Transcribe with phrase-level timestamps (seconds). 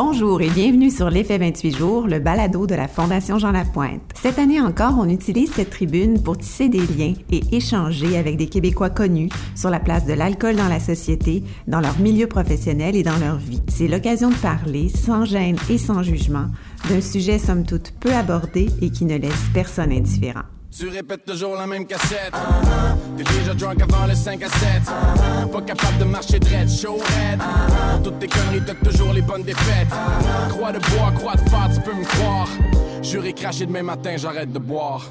[0.00, 4.00] Bonjour et bienvenue sur l'effet 28 jours, le balado de la Fondation Jean Lapointe.
[4.14, 8.46] Cette année encore, on utilise cette tribune pour tisser des liens et échanger avec des
[8.46, 13.02] Québécois connus sur la place de l'alcool dans la société, dans leur milieu professionnel et
[13.02, 13.60] dans leur vie.
[13.66, 16.46] C'est l'occasion de parler, sans gêne et sans jugement,
[16.88, 20.44] d'un sujet somme toute peu abordé et qui ne laisse personne indifférent.
[20.70, 22.34] Tu répètes toujours la même cassette.
[23.16, 25.50] T'es déjà drunk avant le 5 à 7.
[25.50, 27.40] Pas capable de marcher dread, show red.
[27.92, 29.88] Pour toutes tes conneries, t'as toujours les bonnes défaites.
[30.50, 32.48] Croix de bois, croix de phare, tu peux me croire.
[33.02, 35.10] Juré craché demain matin, j'arrête de boire.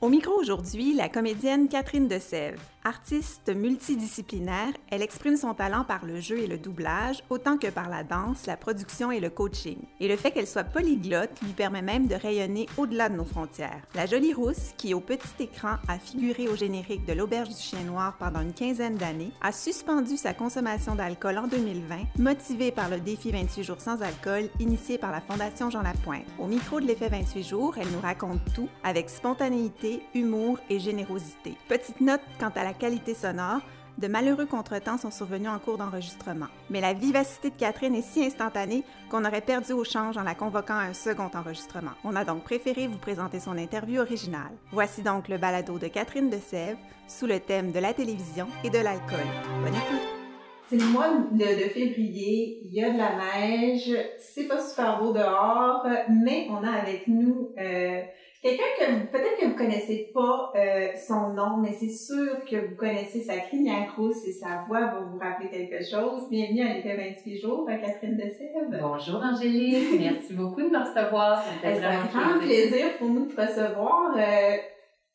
[0.00, 2.60] Au micro aujourd'hui, la comédienne Catherine Sèvres.
[2.86, 7.88] Artiste multidisciplinaire, elle exprime son talent par le jeu et le doublage, autant que par
[7.88, 9.78] la danse, la production et le coaching.
[10.00, 13.80] Et le fait qu'elle soit polyglotte lui permet même de rayonner au-delà de nos frontières.
[13.94, 17.84] La jolie rousse, qui au petit écran a figuré au générique de l'Auberge du Chien
[17.84, 23.00] Noir pendant une quinzaine d'années, a suspendu sa consommation d'alcool en 2020, motivée par le
[23.00, 26.26] défi 28 jours sans alcool initié par la Fondation Jean Lapointe.
[26.38, 31.56] Au micro de l'effet 28 jours, elle nous raconte tout avec spontanéité, humour et générosité.
[31.66, 33.60] Petite note quant à la qualité sonore,
[33.98, 36.48] de malheureux contretemps sont survenus en cours d'enregistrement.
[36.68, 40.34] Mais la vivacité de Catherine est si instantanée qu'on aurait perdu au change en la
[40.34, 41.92] convoquant à un second enregistrement.
[42.02, 44.52] On a donc préféré vous présenter son interview originale.
[44.72, 48.70] Voici donc le balado de Catherine de Sèvres sous le thème de la télévision et
[48.70, 49.26] de l'alcool.
[49.62, 50.14] Bonne écoute!
[50.70, 55.12] C'est le mois de, février, il y a de la neige, c'est pas super beau
[55.12, 58.00] dehors, mais on a avec nous euh,
[58.44, 62.76] Quelqu'un que peut-être que vous connaissez pas euh, son nom, mais c'est sûr que vous
[62.76, 66.28] connaissez sa crinière rousse et sa voix va vous rappeler quelque chose.
[66.28, 68.82] Bienvenue à l'effet 28 jours, Catherine Dessèvres.
[68.82, 71.42] Bonjour Angélique, merci beaucoup de me recevoir.
[71.62, 74.14] C'est un grand plaisir pour nous de te recevoir.
[74.14, 74.56] Euh,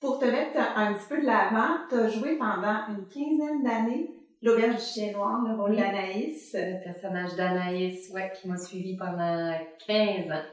[0.02, 4.10] pour te mettre un petit peu de l'avant, tu as joué pendant une quinzaine d'années
[4.42, 6.56] l'auberge du chien noir, le rôle d'Anaïs.
[6.56, 9.54] Le personnage d'Anaïs, ouais, qui m'a suivi pendant
[9.86, 10.46] 15 ans.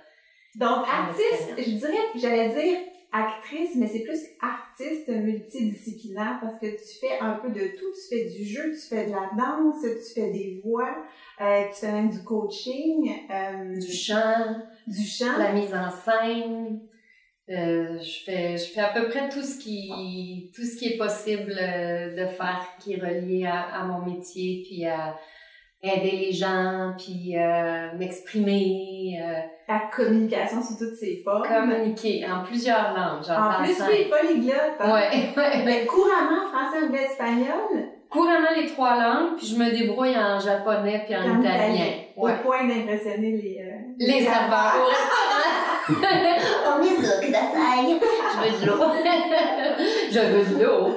[0.57, 2.79] Donc, artiste, je dirais, j'allais dire
[3.13, 7.93] actrice, mais c'est plus artiste multidisciplinaire parce que tu fais un peu de tout.
[7.95, 10.97] Tu fais du jeu, tu fais de la danse, tu fais des voix,
[11.41, 13.11] euh, tu fais même du coaching.
[13.31, 14.57] Euh, du chant.
[14.87, 15.39] Du chant.
[15.39, 16.81] La mise en scène.
[17.49, 20.99] Euh, je fais je fais à peu près tout ce qui tout ce qui est
[20.99, 25.17] possible de faire qui est relié à, à mon métier puis à
[25.83, 29.19] aider les gens, puis euh, m'exprimer.
[29.23, 31.47] Euh, La communication sous toutes ses formes.
[31.47, 33.25] Communiquer en plusieurs langues.
[33.25, 34.77] Genre en plus, oui, polyglotte.
[34.81, 34.95] Hein?
[34.95, 35.63] Ouais, ouais.
[35.65, 37.91] Mais couramment français, anglais, espagnol?
[38.09, 41.85] Couramment les trois langues, puis je me débrouille en japonais puis en, italien.
[42.17, 43.59] Au point d'impressionner les...
[43.61, 45.37] Euh, les, serveurs au restaurant.
[46.79, 47.29] On est ça, Je
[48.41, 48.79] veux de l'eau.
[50.13, 50.95] je veux de l'eau.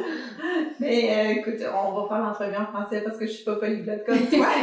[0.79, 4.06] Mais euh, écoute, on va faire l'entrevue en français parce que je suis pas polyglotte
[4.06, 4.47] comme toi.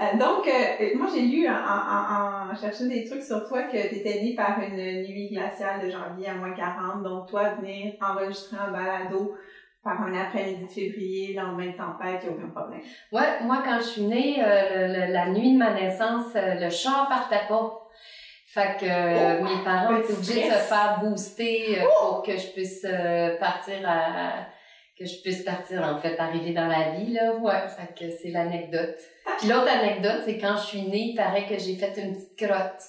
[0.00, 3.76] Euh, donc, euh, moi, j'ai lu en, en, en, cherchant des trucs sur toi que
[3.76, 7.02] tu étais née par une nuit glaciale de janvier à moins 40.
[7.02, 9.34] Donc, toi, venir enregistrer un balado
[9.84, 12.80] par un après-midi de février, lendemain de tempête, il n'y a aucun problème.
[13.12, 17.90] Ouais, moi, quand je suis née, la nuit de ma naissance, le char partait pas.
[18.46, 22.86] Fait que oh, mes parents étaient obligés de se faire booster pour que je puisse
[23.38, 24.46] partir à
[25.00, 27.34] que je puisse partir, en fait, arriver dans la vie, là.
[27.36, 28.96] Ouais, fait que c'est l'anecdote.
[29.38, 32.36] Puis l'autre anecdote, c'est quand je suis née, il paraît que j'ai fait une petite
[32.36, 32.82] crotte.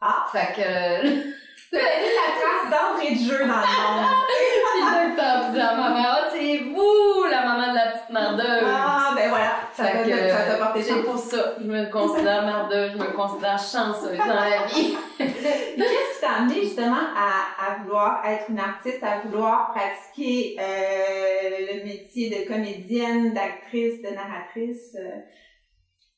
[0.00, 0.24] Ah!
[0.32, 1.38] Fait que...
[1.70, 4.06] c'est la trace d'entrée de jeu dans le monde.
[4.72, 8.10] Puis là, t'as dit à ma mère, ah, c'est vous, la maman de la petite
[8.10, 8.64] mardeuse.
[8.66, 9.58] Ah, ben voilà.
[9.72, 11.54] Ça t'a porté C'est pour ça.
[11.60, 14.96] Je me considère mardeuse, je me considère chanceuse dans la vie.
[15.18, 21.72] Qu'est-ce qui t'a amené justement à, à, vouloir être une artiste, à vouloir pratiquer euh,
[21.72, 24.96] le métier de comédienne, d'actrice, de narratrice?
[24.98, 25.20] Euh?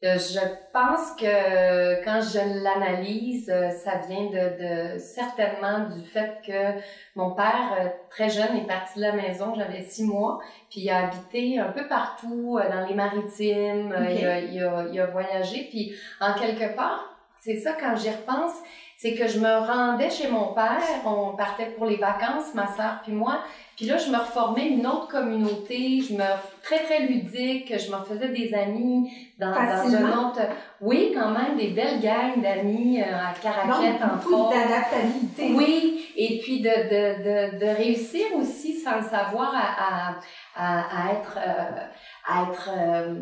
[0.03, 0.41] Euh, je
[0.72, 6.81] pense que quand je l'analyse, euh, ça vient de, de, certainement du fait que
[7.15, 10.41] mon père, euh, très jeune, est parti de la maison, j'avais six mois,
[10.71, 15.00] puis il a habité un peu partout, dans les maritimes, il, a, il, a, il
[15.00, 17.05] a voyagé, puis en quelque part,
[17.38, 18.55] c'est ça quand j'y repense,
[19.00, 23.00] c'est que je me rendais chez mon père, on partait pour les vacances, ma soeur
[23.02, 23.38] puis moi,
[23.75, 26.25] puis là je me reformais une autre communauté, je me
[26.62, 30.41] très très ludique, je me faisais des amis dans, dans un autre
[30.82, 34.50] oui, quand même des belles gangs d'amis euh, à Caraquette entre autres.
[34.50, 35.53] d'adaptabilité.
[35.55, 40.14] Oui, et puis de, de, de, de réussir aussi sans le savoir à, à,
[40.60, 41.86] à, être euh,
[42.28, 43.14] à être euh,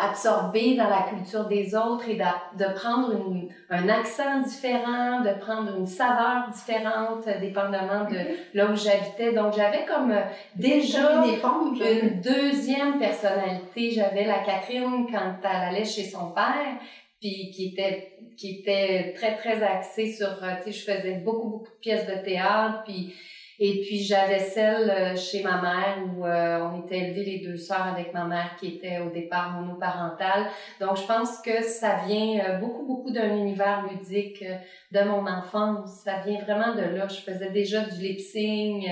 [0.00, 5.76] absorbé dans la culture des autres et de, prendre une, un accent différent, de prendre
[5.76, 8.18] une saveur différente, dépendamment de
[8.54, 9.32] là où j'habitais.
[9.32, 10.22] Donc, j'avais comme euh,
[10.54, 13.90] déjà une, une deuxième personnalité.
[13.90, 16.78] J'avais la Catherine quand elle allait chez son père,
[17.20, 20.28] puis qui était qui était très très axé sur
[20.62, 23.14] tu sais je faisais beaucoup beaucoup de pièces de théâtre puis
[23.58, 27.56] et puis j'avais celle euh, chez ma mère où euh, on était élevés les deux
[27.56, 30.46] sœurs avec ma mère qui était au départ monoparentale.
[30.78, 34.44] Donc je pense que ça vient euh, beaucoup beaucoup d'un univers ludique
[34.92, 36.02] de mon enfance.
[36.04, 37.08] Ça vient vraiment de là.
[37.08, 38.84] Je faisais déjà du lip sync.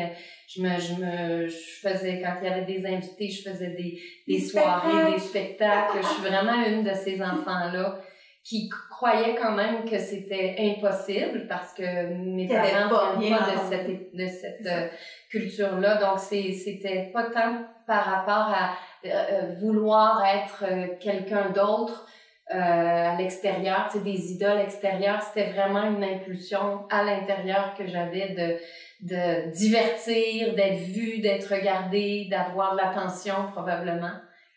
[0.47, 4.01] Je me, je me, je faisais quand il y avait des invités, je faisais des,
[4.29, 5.99] des, soirées, des spectacles.
[6.01, 7.99] Je suis vraiment une de ces enfants là
[8.45, 8.69] qui
[9.05, 14.27] croyaient quand même que c'était impossible parce que mes parents viennent pas de cette, de
[14.27, 14.89] cette euh,
[15.31, 15.97] culture-là.
[15.97, 18.71] Donc, c'était pas tant par rapport à
[19.05, 20.65] euh, euh, vouloir être
[21.01, 22.07] quelqu'un d'autre
[22.51, 25.23] à l'extérieur, tu sais, des idoles extérieures.
[25.23, 28.57] C'était vraiment une impulsion à l'intérieur que j'avais de,
[29.01, 34.13] de divertir, d'être vu, d'être regardé, d'avoir de l'attention probablement.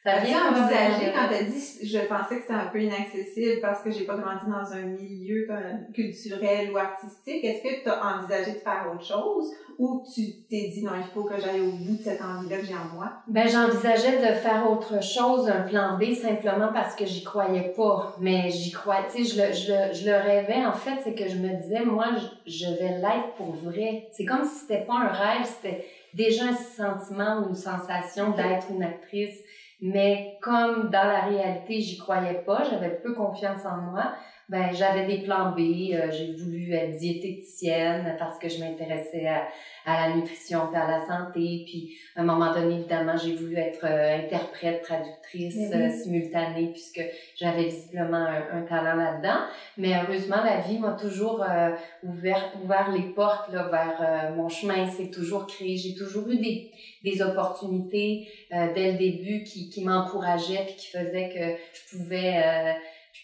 [0.08, 3.92] Ça vient envisagé quand t'as dit je pensais que c'était un peu inaccessible parce que
[3.92, 5.46] j'ai pas grandi dans un milieu
[5.94, 7.44] culturel ou artistique.
[7.44, 11.04] Est-ce que tu as envisagé de faire autre chose ou tu t'es dit non, il
[11.14, 13.12] faut que j'aille au bout de cette envie-là que j'ai en moi?
[13.28, 18.16] Ben, j'envisageais de faire autre chose, un plan B, simplement parce que j'y croyais pas.
[18.22, 21.28] Mais j'y croyais, tu sais, je le, je, je le rêvais, en fait, c'est que
[21.28, 22.08] je me disais, moi,
[22.46, 24.08] je, je vais l'être pour vrai.
[24.14, 28.68] C'est comme si c'était pas un rêve, c'était déjà un sentiment ou une sensation d'être
[28.72, 29.38] une actrice
[29.80, 34.14] mais comme dans la réalité, j'y croyais pas, j'avais peu confiance en moi,
[34.50, 39.46] ben j'avais des plans B, euh, j'ai voulu être diététicienne parce que je m'intéressais à,
[39.86, 43.58] à, la nutrition et à la santé, puis à un moment donné évidemment, j'ai voulu
[43.58, 47.02] être euh, interprète, traductrice euh, simultanée puisque
[47.36, 49.40] j'avais visiblement un, talent là-dedans,
[49.78, 51.46] mais heureusement la vie m'a toujours
[52.04, 56.72] ouvert ouvert les portes là vers mon chemin, c'est toujours créé, j'ai toujours eu des
[57.04, 62.76] des opportunités dès le début qui qui m'encourageaient puis qui faisaient que je pouvais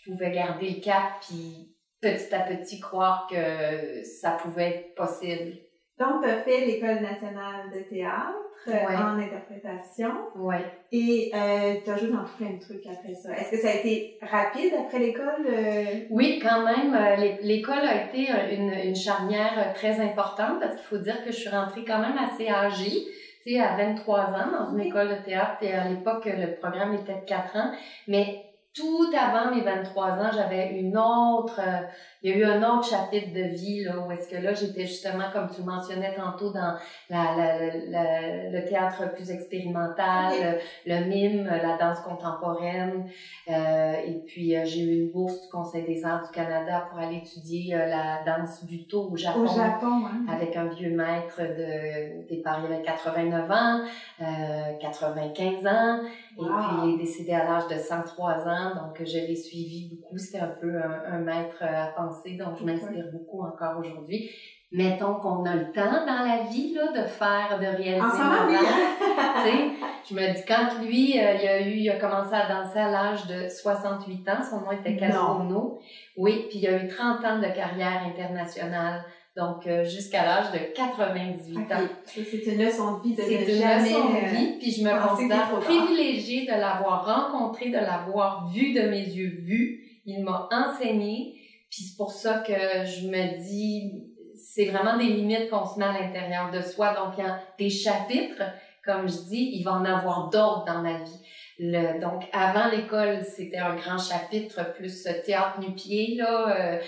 [0.04, 5.54] je pouvais garder le cap puis petit à petit croire que ça pouvait être possible.
[6.00, 8.34] Donc, tu as fait l'École nationale de théâtre
[8.68, 10.10] euh, en interprétation.
[10.36, 10.56] Oui.
[10.92, 13.32] Et euh, tu as joué dans plein de trucs après ça.
[13.38, 15.46] Est-ce que ça a été rapide après l'école?
[15.48, 16.06] Euh?
[16.10, 16.98] Oui, quand même.
[17.42, 21.50] L'école a été une, une, charnière très importante parce qu'il faut dire que je suis
[21.50, 23.06] rentrée quand même assez âgée.
[23.44, 25.58] Tu sais, à 23 ans dans une école de théâtre.
[25.62, 27.72] Et à l'époque, le programme était de 4 ans.
[28.08, 31.82] Mais tout avant mes 23 ans, j'avais une autre, euh,
[32.24, 34.86] il y a eu un autre chapitre de vie, là, où est-ce que là, j'étais
[34.86, 36.76] justement, comme tu mentionnais tantôt, dans
[37.10, 37.36] la,
[37.90, 40.34] la, le théâtre plus expérimental,
[40.86, 43.10] le, mime, la danse contemporaine.
[43.50, 47.00] Euh, et puis, euh, j'ai eu une bourse du Conseil des arts du Canada pour
[47.00, 49.42] aller étudier la danse buto au Japon.
[49.42, 50.26] Au Japon, hein.
[50.32, 53.82] Avec un vieux maître de, des Paris, il avait 89 ans,
[54.80, 56.00] 95 ans.
[56.36, 60.18] Et puis, il est décédé à l'âge de 103 ans, donc je l'ai suivi beaucoup.
[60.18, 64.30] C'était un peu un, maître à penser, donc je m'inspire beaucoup encore aujourd'hui.
[64.72, 68.50] Mettons qu'on a le temps dans la vie là, de faire, de réaliser en hein?
[70.10, 72.90] Je me dis, quand lui, euh, il, a eu, il a commencé à danser à
[72.90, 75.80] l'âge de 68 ans, son nom était Casuno.
[76.18, 79.06] Oui, puis il a eu 30 ans de carrière internationale
[79.36, 81.88] donc euh, jusqu'à l'âge de 98 ans.
[82.06, 85.08] C'est une leçon de vie de C'est une leçon de vie, euh, puis je me
[85.08, 90.02] considère privilégiée de l'avoir rencontré, de l'avoir vu de mes yeux vus.
[90.06, 91.33] Il m'a enseigné,
[91.74, 92.54] puis c'est pour ça que
[92.86, 94.04] je me dis,
[94.36, 96.94] c'est vraiment des limites qu'on se met à l'intérieur de soi.
[96.94, 98.44] Donc, il y a des chapitres,
[98.86, 101.20] comme je dis, il va en avoir d'autres dans ma vie.
[101.58, 106.56] Le, donc, avant l'école, c'était un grand chapitre plus théâtre nu-pied, là.
[106.56, 106.80] Euh,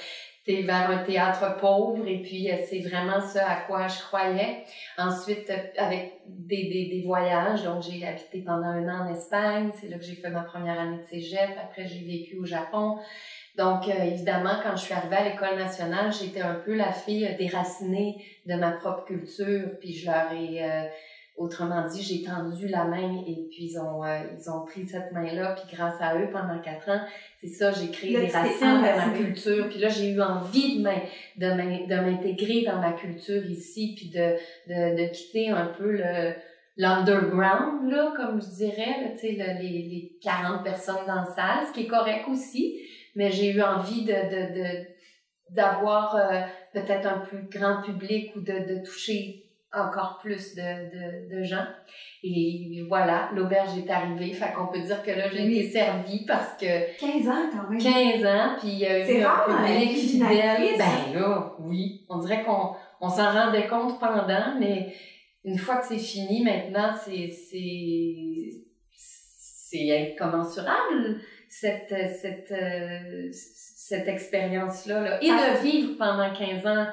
[0.46, 4.64] t'es vers un théâtre pauvre et puis euh, c'est vraiment ça à quoi je croyais.
[5.00, 9.88] Ensuite, avec des, des, des voyages, donc j'ai habité pendant un an en Espagne, c'est
[9.88, 13.00] là que j'ai fait ma première année de cégep, après j'ai vécu au Japon.
[13.58, 17.36] Donc, euh, évidemment, quand je suis arrivée à l'école nationale, j'étais un peu la fille
[17.38, 20.90] déracinée de ma propre culture, puis je leur ai
[21.38, 25.12] Autrement dit, j'ai tendu la main et puis ils ont, euh, ils ont pris cette
[25.12, 25.54] main-là.
[25.54, 27.02] Puis grâce à eux, pendant quatre ans,
[27.42, 29.68] c'est ça, j'ai créé des racines de ma culture.
[29.68, 34.38] Puis là, j'ai eu envie de m'intégrer dans ma culture ici, puis de,
[34.70, 36.36] de, de quitter un peu le
[36.78, 41.74] l'underground, là, comme je dirais, tu sais, les, les 40 personnes dans la salle, ce
[41.74, 42.82] qui est correct aussi.
[43.16, 44.96] Mais j'ai eu envie de, de, de
[45.52, 46.42] d'avoir euh,
[46.74, 51.66] peut-être un plus grand public ou de, de toucher encore plus de, de, de, gens.
[52.24, 54.34] Et voilà, l'auberge est arrivée.
[54.34, 56.98] Fait qu'on peut dire que là, j'ai été servie parce que...
[57.00, 57.80] 15 ans quand même.
[57.80, 60.78] 15 ans, puis eu un public fidèle.
[60.78, 62.06] Ben là, oui.
[62.10, 64.94] On dirait qu'on on s'en rendait compte pendant, mais
[65.46, 67.32] une fois que c'est fini, maintenant, c'est
[69.68, 75.02] c'est incommensurable cette, cette, euh, cette expérience-là.
[75.02, 75.24] Là.
[75.24, 76.88] Et de vivre pendant 15 ans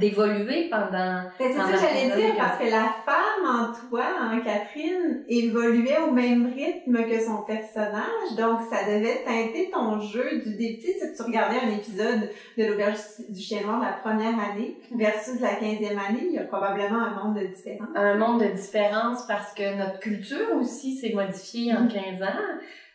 [0.00, 0.90] d'évoluer pendant.
[0.90, 5.98] Ben, c'est ça que j'allais dire, parce que la femme en toi, en Catherine, évoluait
[6.08, 10.80] au même rythme que son personnage, donc ça devait teinter ton jeu du début.
[10.80, 15.56] Si tu regardais un épisode de l'Auberge du Chien Noir la première année versus la
[15.56, 17.88] quinzième année, il y a probablement un monde de différence.
[17.94, 22.22] Un monde de différence parce que notre culture aussi s'est modifiée en 15 mm.
[22.22, 22.26] ans.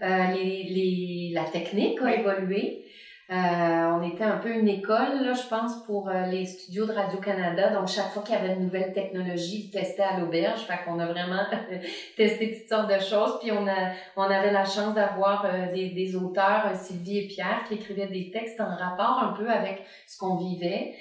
[0.01, 2.85] Euh, les, les, la technique a évolué.
[3.31, 6.91] Euh, on était un peu une école, là, je pense, pour euh, les studios de
[6.91, 7.69] Radio-Canada.
[7.69, 10.59] Donc, chaque fois qu'il y avait une nouvelle technologie, ils testaient à l'auberge.
[10.67, 11.43] Fait qu'on a vraiment
[12.17, 13.39] testé toutes sortes de choses.
[13.41, 17.63] Puis, on, a, on avait la chance d'avoir euh, des, des, auteurs, Sylvie et Pierre,
[17.69, 20.95] qui écrivaient des textes en rapport un peu avec ce qu'on vivait,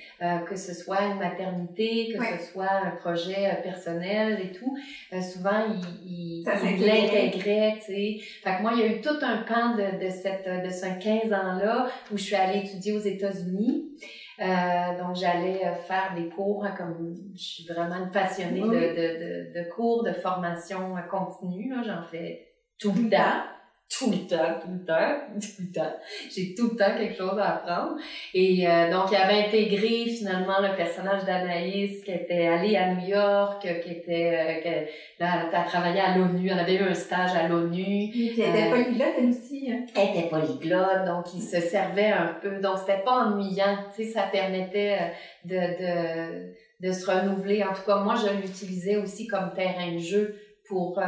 [0.49, 4.79] que ce soit une maternité, que ce soit un projet personnel et tout.
[5.21, 5.65] souvent,
[6.07, 8.17] ils, ils l'intégraient, tu sais.
[8.45, 10.87] Fait que moi, il y a eu tout un pan de, de, cette, de ce
[11.03, 13.97] 15 ans-là où je suis allée étudier aux États-Unis.
[14.41, 18.67] Euh, donc, j'allais euh, faire des cours, hein, comme je suis vraiment une passionnée de,
[18.67, 21.75] de, de, de, cours, de formation continue.
[21.85, 22.49] J'en fais
[22.79, 23.43] tout le temps
[23.91, 25.95] tout le temps, tout le temps, tout le temps.
[26.35, 27.97] J'ai tout le temps quelque chose à apprendre.
[28.33, 33.09] Et euh, donc, il avait intégré finalement le personnage d'Anaïs qui était allée à New
[33.09, 34.85] York, qui était, euh,
[35.19, 38.11] là, elle a travaillé à l'ONU, elle avait eu un stage à l'ONU.
[38.15, 39.71] Elle était euh, polyglotte elle aussi.
[39.71, 39.85] Hein?
[39.97, 42.61] Elle était polyglotte, donc il se servait un peu.
[42.61, 45.13] Donc, c'était pas ennuyant, tu sais, ça permettait
[45.45, 47.65] de, de, de se renouveler.
[47.65, 50.37] En tout cas, moi, je l'utilisais aussi comme terrain de jeu
[50.69, 51.01] pour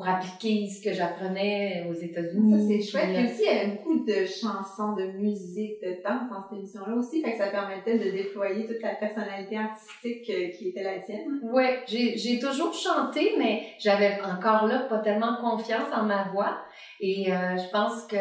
[0.00, 2.58] pour appliquer ce que j'apprenais aux États-Unis.
[2.58, 3.14] Ça, c'est chouette.
[3.14, 6.94] Puis aussi, il y avait beaucoup de chansons, de musique, de danse dans cette émission-là
[6.96, 7.22] aussi.
[7.22, 11.40] Fait que ça permettait de déployer toute la personnalité artistique euh, qui était la tienne.
[11.42, 16.56] Oui, j'ai toujours chanté, mais j'avais encore là pas tellement confiance en ma voix.
[17.00, 18.16] Et euh, je pense que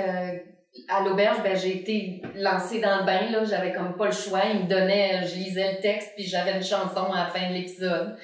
[0.87, 3.43] à l'auberge, ben, j'ai été lancée dans le bain, là.
[3.45, 4.41] J'avais comme pas le choix.
[4.53, 7.53] Ils me donnaient, je lisais le texte, puis j'avais une chanson à la fin de
[7.53, 8.17] l'épisode.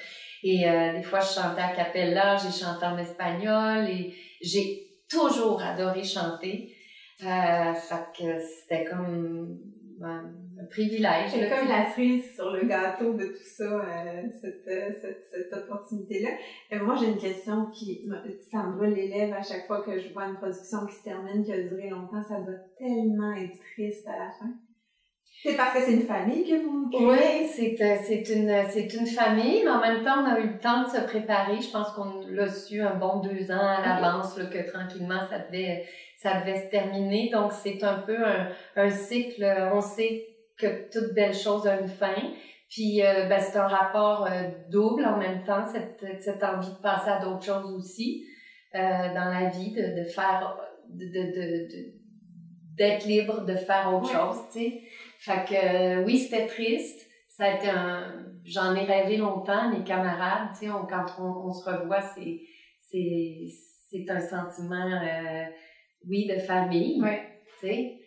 [0.48, 5.60] Et euh, des fois, je chantais à cappella, j'ai chanté en espagnol et j'ai toujours
[5.60, 6.72] adoré chanter.
[7.24, 9.58] Euh, fait que c'était comme
[10.00, 11.30] un privilège.
[11.30, 15.52] C'est comme la cerise sur le gâteau de tout ça, euh, cette, euh, cette, cette
[15.52, 16.30] opportunité-là.
[16.70, 18.08] Et moi, j'ai une question qui,
[18.48, 21.02] ça me brûle les lèvres à chaque fois que je vois une production qui se
[21.02, 22.22] termine, qui a duré longtemps.
[22.22, 24.54] Ça doit tellement être triste à la fin.
[25.46, 29.62] C'est parce que c'est une famille que vous Oui, c'est, c'est, une, c'est une famille,
[29.64, 31.60] mais en même temps, on a eu le temps de se préparer.
[31.60, 35.84] Je pense qu'on l'a su un bon deux ans à l'avance, que tranquillement, ça devait,
[36.16, 37.30] ça devait se terminer.
[37.32, 39.44] Donc, c'est un peu un, un cycle.
[39.72, 40.26] On sait
[40.58, 42.16] que toute belle chose a une fin.
[42.68, 46.82] Puis, euh, ben, c'est un rapport euh, double en même temps, cette, cette envie de
[46.82, 48.24] passer à d'autres choses aussi
[48.74, 50.56] euh, dans la vie, de, de faire,
[50.88, 51.68] de, de, de,
[52.76, 54.82] d'être libre de faire autre chose, tu sais.
[55.20, 57.08] Fait que euh, oui, c'était triste.
[57.28, 58.26] Ça a été un.
[58.44, 62.40] J'en ai rêvé longtemps, mes camarades, tu sais, quand on, se revoit, c'est,
[62.78, 63.48] c'est,
[63.90, 65.44] c'est un sentiment, euh,
[66.08, 67.02] oui, de famille.
[67.02, 67.10] Oui.
[67.60, 68.00] Tu sais.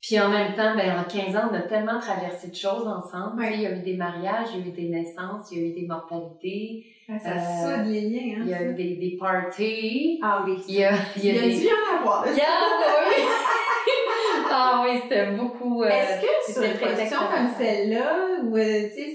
[0.00, 3.44] Puis en même temps, ben, en 15 ans, on a tellement traversé de choses ensemble.
[3.52, 5.68] Il y a eu des mariages, il y a eu des naissances, il y a
[5.68, 6.86] eu des mortalités.
[7.08, 8.42] ça euh, soude les liens, hein.
[8.44, 10.20] Il y a eu des, des parties.
[10.22, 10.62] Ah oui.
[10.68, 12.24] Il y a, il y a, il y a dû en avoir.
[12.28, 12.44] Il y a,
[13.08, 13.24] oui.
[14.88, 15.82] Oui, c'était beaucoup.
[15.82, 19.12] Euh, est-ce que sur une production comme celle-là, où euh, tu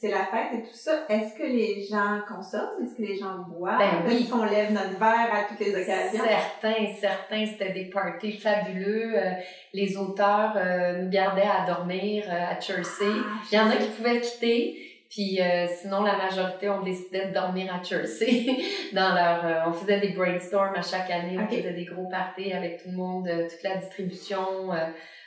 [0.00, 2.82] c'est la fête et tout ça, est-ce que les gens consomment?
[2.82, 3.78] Est-ce que les gens boivent?
[3.78, 6.22] Ben est-ce qu'on lève notre verre à toutes les occasions?
[6.22, 9.12] Certains, certains, c'était des parties fabuleux.
[9.16, 9.30] Euh,
[9.72, 10.56] les auteurs
[11.00, 12.84] nous gardaient à dormir à Chelsea.
[13.02, 14.93] Ah, Il y en a qui pouvaient quitter.
[15.14, 18.50] Puis euh, sinon, la majorité, on décidait de dormir à Chelsea.
[18.92, 22.52] dans leur, euh, on faisait des brainstorms à chaque année, on faisait des gros parties
[22.52, 24.70] avec tout le monde, euh, toute la distribution.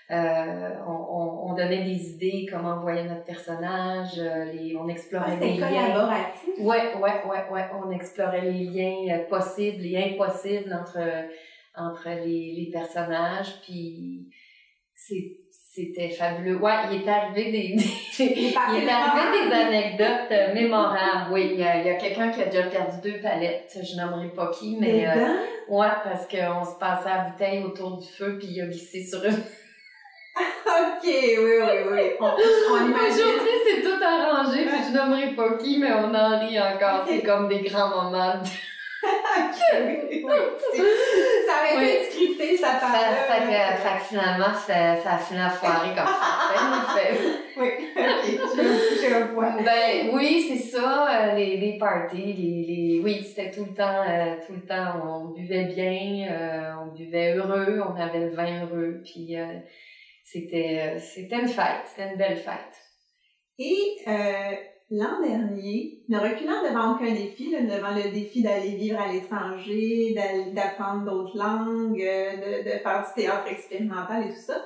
[0.09, 4.17] On, on, donnait des idées, comment envoyer notre personnage,
[4.53, 5.69] les, on explorait ah, des liens.
[5.69, 6.49] collaboratif?
[6.59, 7.65] Ouais, ouais, ouais, ouais.
[7.81, 10.99] On explorait les liens possibles et impossibles entre
[11.75, 13.61] entre les, les personnages.
[13.61, 14.29] Puis
[14.95, 15.37] c'est
[15.77, 16.57] c'était fabuleux.
[16.57, 17.75] Ouais, il est arrivé des,
[18.19, 21.31] il est arrivé des anecdotes euh, mémorables.
[21.31, 23.77] Oui, il y a, quelqu'un qui a déjà perdu deux palettes.
[23.83, 25.35] Je n'aimerais pas qui, mais euh,
[25.69, 29.05] ouais, parce qu'on se passait à la bouteille autour du feu puis il a glissé
[29.05, 29.33] sur une.
[30.35, 32.01] ok, oui, oui, oui.
[32.19, 37.05] On, Aujourd'hui, c'est tout arrangé, puis je n'aimerais pas qui, mais on en rit encore.
[37.07, 38.41] C'est comme des grands moments.
[39.03, 40.23] Oui, oui.
[41.45, 42.95] Ça aurait été scripté sa part.
[42.95, 46.97] Fait, que, fait que finalement, ça, ça a fini à foirer comme ça.
[47.57, 49.57] oui, ok, j'ai un point.
[49.63, 53.01] Ben oui, c'est ça, euh, les, les parties, les, les...
[53.03, 57.35] oui, c'était tout le temps, euh, tout le temps, on buvait bien, euh, on buvait
[57.35, 59.35] heureux, on avait le vin heureux, puis
[60.23, 62.75] c'était, c'était une fête, c'était une belle fête.
[63.59, 63.97] Et
[64.89, 70.15] l'an dernier, ne reculant devant aucun défi, devant le défi d'aller vivre à l'étranger,
[70.53, 74.61] d'apprendre d'autres langues, de, de faire du théâtre expérimental et tout ça,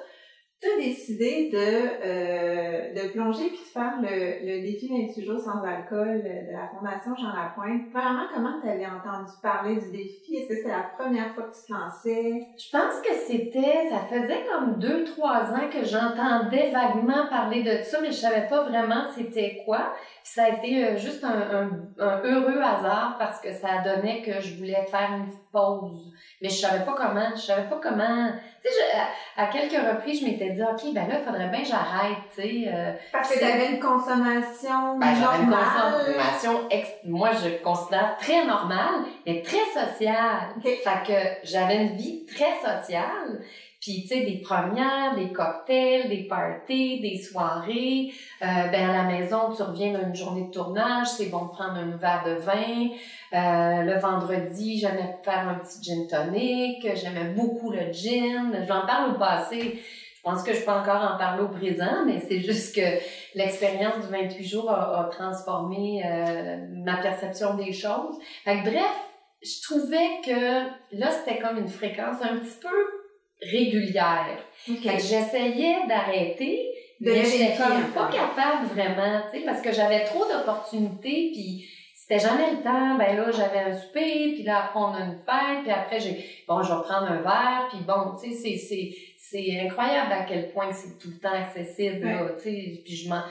[0.61, 5.39] tu as décidé de, euh, de plonger puis de faire le, le défi 28 jours
[5.39, 7.89] sans alcool de la Fondation Jean Lapointe.
[7.91, 10.35] Vraiment, comment tu avais entendu parler du défi?
[10.35, 12.47] Est-ce que c'était la première fois que tu te lançais?
[12.57, 17.81] Je pense que c'était, ça faisait comme deux, trois ans que j'entendais vaguement parler de
[17.83, 19.93] ça, mais je savais pas vraiment c'était quoi.
[20.23, 24.39] Puis ça a été euh, juste un, un, heureux hasard parce que ça donnait que
[24.39, 26.13] je voulais faire une pause.
[26.41, 28.31] Mais je savais pas comment, je savais pas comment.
[28.61, 28.97] Tu sais,
[29.37, 32.41] à, quelques reprises, je m'étais dit, OK, ben là, il faudrait bien que j'arrête, tu
[32.41, 32.63] sais.
[32.67, 36.69] Euh, parce que t'avais une consommation ben, j'avais une consommation,
[37.05, 40.55] moi, je considère très normale, mais très sociale.
[40.61, 43.41] Fait que j'avais une vie très sociale.
[43.81, 48.13] Puis, tu sais, des premières, des cocktails, des parties, des soirées.
[48.43, 51.77] Euh, ben, à la maison, tu reviens d'une journée de tournage, c'est bon de prendre
[51.77, 52.89] un verre de vin.
[53.33, 56.85] Euh, le vendredi, j'aimais faire un petit gin tonic.
[56.95, 58.65] J'aimais beaucoup le gin.
[58.67, 59.81] J'en parle au passé.
[60.23, 62.99] Je pense que je peux encore en parler au présent, mais c'est juste que
[63.33, 68.19] l'expérience du 28 jours a, transformé euh, ma perception des choses.
[68.43, 68.95] Fait que, bref,
[69.41, 74.37] je trouvais que là, c'était comme une fréquence un petit peu régulière.
[74.69, 74.99] Okay.
[74.99, 76.69] j'essayais d'arrêter,
[76.99, 81.65] mais j'étais comme pas capable vraiment, tu sais, parce que j'avais trop d'opportunités, puis
[82.11, 82.97] c'était jamais le temps.
[82.97, 86.25] Ben là, j'avais un souper, puis là, après, on a une fête, puis après, j'ai,
[86.47, 90.23] bon, je vais prendre un verre, puis bon, tu sais, c'est, c'est, c'est incroyable à
[90.23, 92.01] quel point c'est tout le temps accessible,
[92.37, 93.21] tu sais, puis je m'en,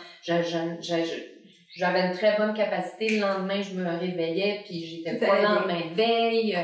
[1.77, 3.19] j'avais une très bonne capacité.
[3.19, 6.57] Le lendemain, je me réveillais, puis j'étais pas le lendemain de veille.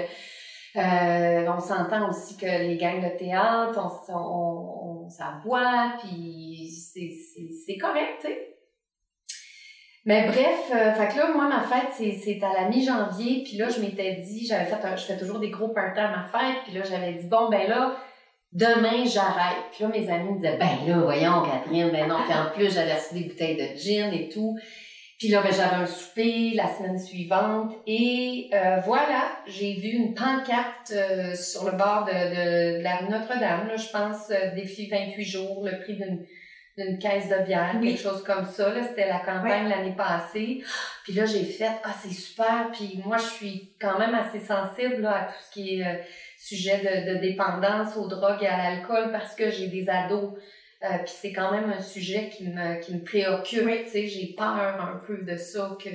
[0.77, 7.77] Euh, on s'entend aussi que les gangs de théâtre, on, on, on s'aboie, puis c'est
[7.77, 8.56] correct, tu sais.
[10.07, 13.69] Mais bref, euh, fait que là, moi, ma fête, c'est à la mi-janvier, puis là,
[13.69, 16.75] je m'étais dit, j'avais fait, je fais toujours des gros parties à ma fête, puis
[16.75, 17.97] là, j'avais dit, bon, ben là,
[18.53, 19.65] demain, j'arrête.
[19.73, 22.73] Puis là, mes amis me disaient, ben là, voyons, Catherine, ben non, puis en plus,
[22.73, 24.57] j'avais acheté des bouteilles de gin et tout.
[25.19, 30.15] Puis là, ben, j'avais un souper la semaine suivante et euh, voilà, j'ai vu une
[30.15, 35.65] pancarte euh, sur le bord de, de, la rue Notre-Dame, je pense, défi 28 jours,
[35.65, 36.25] le prix d'une
[36.77, 38.73] d'une caisse de bière, quelque chose comme ça.
[38.73, 40.63] Là, c'était la campagne l'année passée.
[41.05, 42.71] Puis là, j'ai fait, ah, c'est super.
[42.73, 46.07] Puis moi, je suis quand même assez sensible là, à tout ce qui est
[46.39, 50.35] sujet de, de dépendance aux drogues et à l'alcool parce que j'ai des ados
[50.85, 53.67] euh, puis c'est quand même un sujet qui me, qui me préoccupe.
[53.85, 55.89] Tu sais, j'ai peur un peu de ça, que,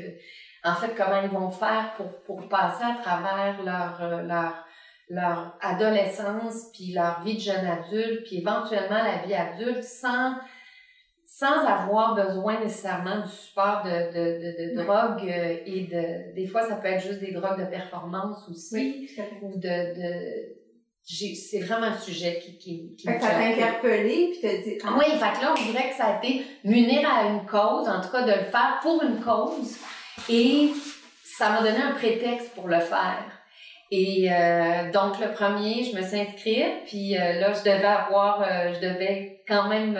[0.63, 4.65] en fait, comment ils vont faire pour, pour passer à travers leur, euh, leur,
[5.10, 10.36] leur adolescence, puis leur vie de jeune adulte, puis éventuellement la vie adulte, sans,
[11.41, 16.36] sans avoir besoin nécessairement du support de, de, de, drogue euh, et de...
[16.36, 19.10] Des fois, ça peut être juste des drogues de performance aussi,
[19.41, 20.62] ou de, de
[21.04, 24.95] c'est vraiment un sujet qui, qui, qui fait ça t'a interpellé puis t'as dit ah.
[24.99, 27.99] oui fait que là on dirait que ça a été m'unir à une cause en
[28.01, 29.77] tout cas de le faire pour une cause
[30.30, 30.69] et
[31.25, 33.25] ça m'a donné un prétexte pour le faire.
[33.89, 38.43] Et euh, donc le premier je me suis inscrite puis euh, là je devais avoir
[38.43, 39.99] euh, je devais quand même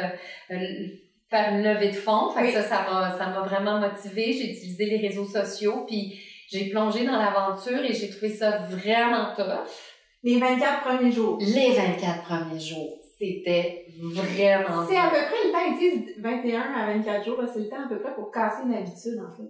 [1.32, 4.52] faire une levée de fonds fait que ça ça m'a ça m'a vraiment motivée j'ai
[4.52, 6.20] utilisé les réseaux sociaux puis
[6.52, 9.68] j'ai plongé dans l'aventure et j'ai trouvé ça vraiment tough
[10.24, 11.38] les 24 premiers jours.
[11.40, 13.00] Les 24 premiers jours.
[13.18, 14.86] C'était vraiment.
[14.88, 17.86] C'est à peu près le temps, ils disent 21 à 24 jours, c'est le temps
[17.86, 19.50] à peu près pour casser une habitude, en fait.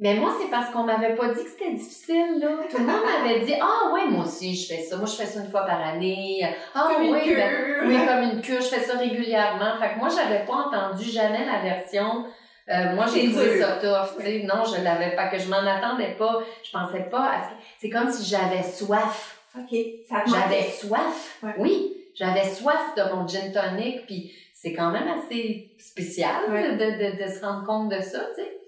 [0.00, 2.58] Mais moi, c'est parce qu'on m'avait pas dit que c'était difficile, là.
[2.70, 4.96] Tout le monde m'avait dit, ah, ouais, moi aussi, je fais ça.
[4.96, 6.46] Moi, je fais ça une fois par année.
[6.74, 9.76] Ah, comme oui, ben, oui, comme une cure, je fais ça régulièrement.
[9.80, 12.26] Fait que moi, j'avais pas entendu jamais la version,
[12.70, 14.22] euh, moi, j'ai trouvé ça tough.
[14.44, 16.40] Non, je l'avais pas, que je m'en attendais pas.
[16.62, 19.78] Je pensais pas à ce C'est comme si j'avais soif OK.
[20.26, 21.42] J'avais soif.
[21.58, 27.24] Oui, j'avais soif de mon gin tonic, puis c'est quand même assez spécial de, de,
[27.24, 28.58] de, se rendre compte de ça, tu sais.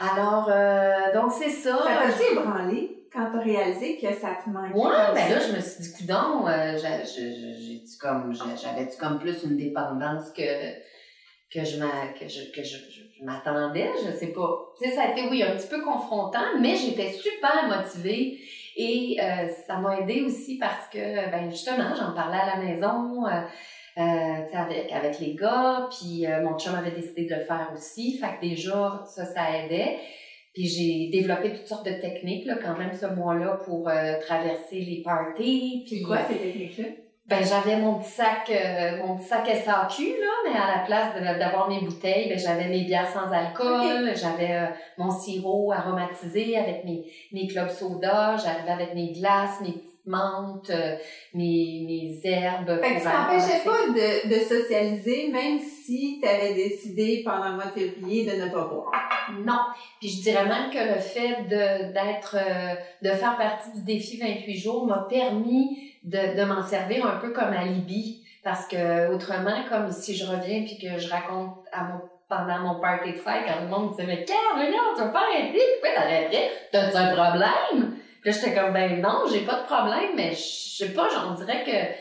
[0.00, 1.78] Alors, euh, donc c'est ça.
[1.78, 2.95] Ça t'a ébranlé?
[3.16, 4.74] Quand t'as réalisé que ça te manquait?
[4.74, 9.56] Ouais, ben là, je me suis dit, coudon, euh, j'ai comme, j'avais comme plus une
[9.56, 10.74] dépendance que
[11.50, 11.78] que je
[12.18, 14.74] que je, que je, je, m'attendais, je sais pas.
[14.78, 18.38] Tu sais, ça a été, oui, un petit peu confrontant, mais j'étais super motivée
[18.76, 23.26] Et euh, ça m'a aidé aussi parce que, ben justement, j'en parlais à la maison.
[23.26, 23.42] Euh,
[23.98, 28.36] euh, avec, avec les gars, puis mon chum avait décidé de le faire aussi, fait
[28.36, 29.98] que déjà, ça, ça aidait.
[30.56, 34.80] Puis j'ai développé toutes sortes de techniques, là, quand même, ce mois-là, pour euh, traverser
[34.80, 35.84] les parties.
[35.86, 36.84] Puis quoi, ces techniques-là?
[37.26, 38.50] Ben, j'avais mon petit sac,
[39.04, 42.84] mon petit sac SAQ, là, mais à la place d'avoir mes bouteilles, ben, j'avais mes
[42.84, 49.12] bières sans alcool, j'avais mon sirop aromatisé avec mes, mes clubs soda, j'arrivais avec mes
[49.12, 50.96] glaces, mes petits menthe, euh,
[51.34, 52.80] mes, mes herbes.
[52.82, 57.54] Fait que tu t'empêchais pas de, de socialiser, même si tu avais décidé pendant le
[57.56, 58.92] mois de février de ne pas boire.
[59.44, 59.60] Non.
[60.00, 64.18] Puis je dirais même que le fait de, d'être, euh, de faire partie du défi
[64.18, 68.22] 28 jours m'a permis de, de m'en servir un peu comme alibi.
[68.44, 72.80] Parce que autrement, comme si je reviens puis que je raconte à mon pendant mon
[72.80, 75.60] party de fête, quand le monde me disait, mais Carl, non, tu vas pas arrêter,
[75.80, 76.50] pourquoi t'arrêterais?
[76.72, 77.96] T'as-tu un problème?
[78.26, 81.34] Puis là, j'étais comme, ben non, j'ai pas de problème, mais je sais pas, j'en
[81.34, 81.96] dirais que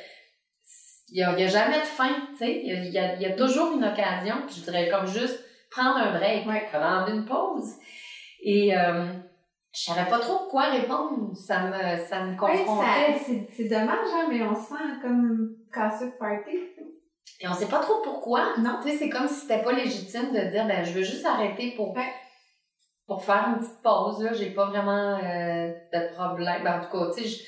[1.11, 2.61] il y a, jamais de fin, tu sais.
[2.63, 6.17] Il y a, y a, toujours une occasion, puis je dirais comme juste prendre un
[6.17, 7.75] break, prendre une pause.
[8.41, 9.05] Et euh,
[9.71, 11.37] je savais pas trop quoi répondre.
[11.37, 13.29] Ça me, ça me confrontait.
[13.29, 16.57] Ouais, c'est dommage, hein, mais on se sent comme cassé de party.
[17.39, 18.57] Et on sait pas trop pourquoi.
[18.57, 18.79] Non.
[18.81, 21.75] Tu sais, c'est comme si c'était pas légitime de dire, ben, je veux juste arrêter
[21.77, 21.93] pour
[23.07, 26.63] pour faire une petite pause, là, j'ai pas vraiment euh, de problème.
[26.63, 27.45] Ben, en tout cas, tu sais,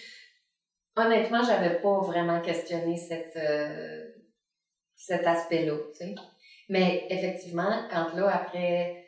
[0.95, 4.05] honnêtement, j'avais pas vraiment questionné cette, euh,
[4.95, 6.15] cet aspect-là, tu sais.
[6.69, 9.05] Mais effectivement, quand là, après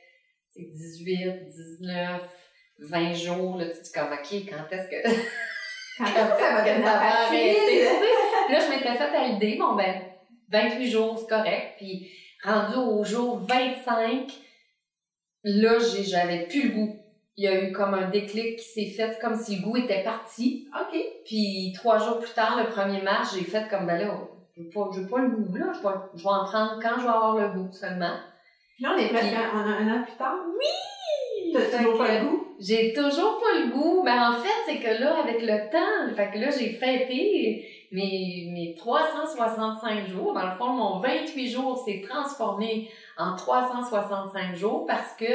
[0.55, 2.21] 18, 19,
[2.79, 5.03] 20 jours, là, tu te dis comme, OK, quand est-ce que...
[5.97, 7.83] quand est-ce que ça va, que ça va arrêter?
[7.83, 10.01] là, je m'étais fait à l'idée, bon, ben,
[10.49, 11.75] 28 jours, c'est correct.
[11.77, 12.09] Puis,
[12.43, 14.31] rendu au jour 25,
[15.43, 16.95] là, j'avais plus le goût.
[17.37, 20.03] Il y a eu comme un déclic qui s'est fait, comme si le goût était
[20.03, 20.67] parti.
[20.73, 20.99] OK.
[21.25, 24.19] Puis trois jours plus tard, le 1er mars, j'ai fait comme, ben là,
[24.57, 25.71] je veux pas, je veux pas le goût, là.
[25.73, 28.17] Je vais, je vais en prendre quand je vais avoir le goût seulement.
[28.75, 30.35] Puis là, on est presque un, an plus tard.
[30.57, 31.53] Oui!
[31.53, 32.47] T'as toujours pas le goût?
[32.59, 34.03] J'ai toujours pas le goût.
[34.03, 38.49] Ben, en fait, c'est que là, avec le temps, fait que là, j'ai fêté mes,
[38.51, 40.33] mes 365 jours.
[40.33, 45.25] Dans le fond, mon 28 jours s'est transformé en 365 jours parce que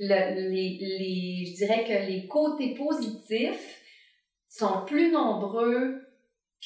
[0.00, 3.80] le, les, les, je dirais que les côtés positifs
[4.48, 6.00] sont plus nombreux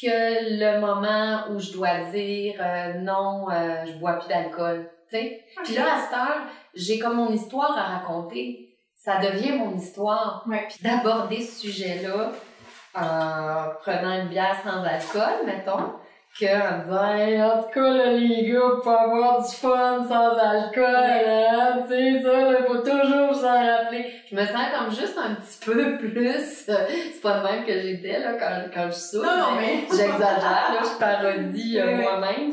[0.00, 4.88] que le moment où je dois dire euh, non, euh, je bois plus d'alcool.
[5.10, 5.44] sais.
[5.64, 6.42] Puis là, à cette heure,
[6.74, 8.76] j'ai comme mon histoire à raconter.
[8.94, 10.44] Ça devient mon histoire.
[10.68, 12.32] Puis d'aborder ce sujet-là
[12.94, 15.92] en prenant une bière sans alcool, mettons,
[16.38, 21.82] qu'en disant en tout cas là, les gars pour avoir du fun sans alcool hein,
[21.88, 24.06] tu sais ça il faut toujours s'en rappeler.
[24.30, 28.20] Je me sens comme juste un petit peu plus c'est pas le même que j'étais
[28.20, 29.80] là quand, quand je souffre non, non, mais...
[29.90, 32.52] j'exagère là je parodie euh, moi-même.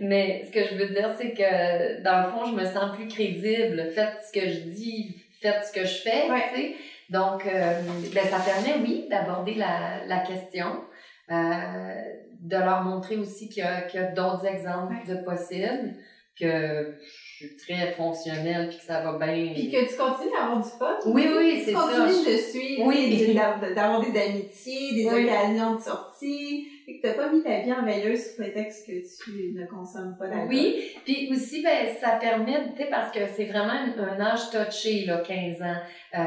[0.00, 3.08] Mais ce que je veux dire c'est que dans le fond je me sens plus
[3.08, 3.90] crédible.
[3.94, 6.76] Faites ce que je dis faites ce que je fais tu sais
[7.10, 7.80] donc euh,
[8.14, 10.84] ben ça permet oui d'aborder la, la question
[11.30, 12.02] euh,
[12.40, 15.94] de leur montrer aussi qu'il y a, a d'autres exemples de possibles,
[16.38, 19.52] que je suis très fonctionnelle puis que ça va bien.
[19.52, 20.96] Puis que tu continues à avoir du fun.
[21.06, 21.88] Oui, oui, c'est ça.
[21.90, 23.34] Tu continues de suivre, oui.
[23.74, 26.68] d'avoir des amitiés, des occasions de sortie.
[27.02, 28.92] T'as pas mis ta vie en veilleuse sous prétexte que
[29.24, 30.48] tu ne consommes pas d'alcool.
[30.48, 35.04] Oui, puis aussi, ben, ça permet, tu sais, parce que c'est vraiment un, âge touché,
[35.04, 35.76] là, 15 ans,
[36.14, 36.18] euh,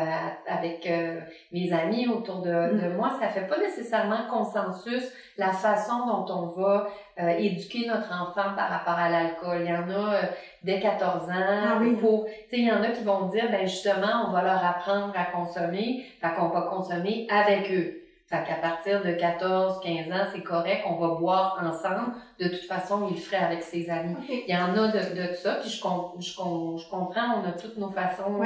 [0.47, 1.19] avec euh,
[1.51, 2.95] mes amis autour de, de, mm.
[2.95, 5.03] moi, ça fait pas nécessairement consensus
[5.38, 6.88] la façon dont on va
[7.19, 9.62] euh, éduquer notre enfant par rapport à l'alcool.
[9.62, 10.21] Il y en a
[10.63, 11.95] dès 14 ans, ah, oui.
[11.95, 14.63] pour, tu sais, il y en a qui vont dire, ben justement, on va leur
[14.63, 17.98] apprendre à consommer, fait qu'on va consommer avec eux.
[18.29, 22.13] Fait qu'à partir de 14, 15 ans, c'est correct, on va boire ensemble.
[22.39, 24.15] De toute façon, il le ferait avec ses amis.
[24.29, 27.77] Il y en a de, de ça, puis je, je, je, comprends, on a toutes
[27.77, 28.39] nos façons.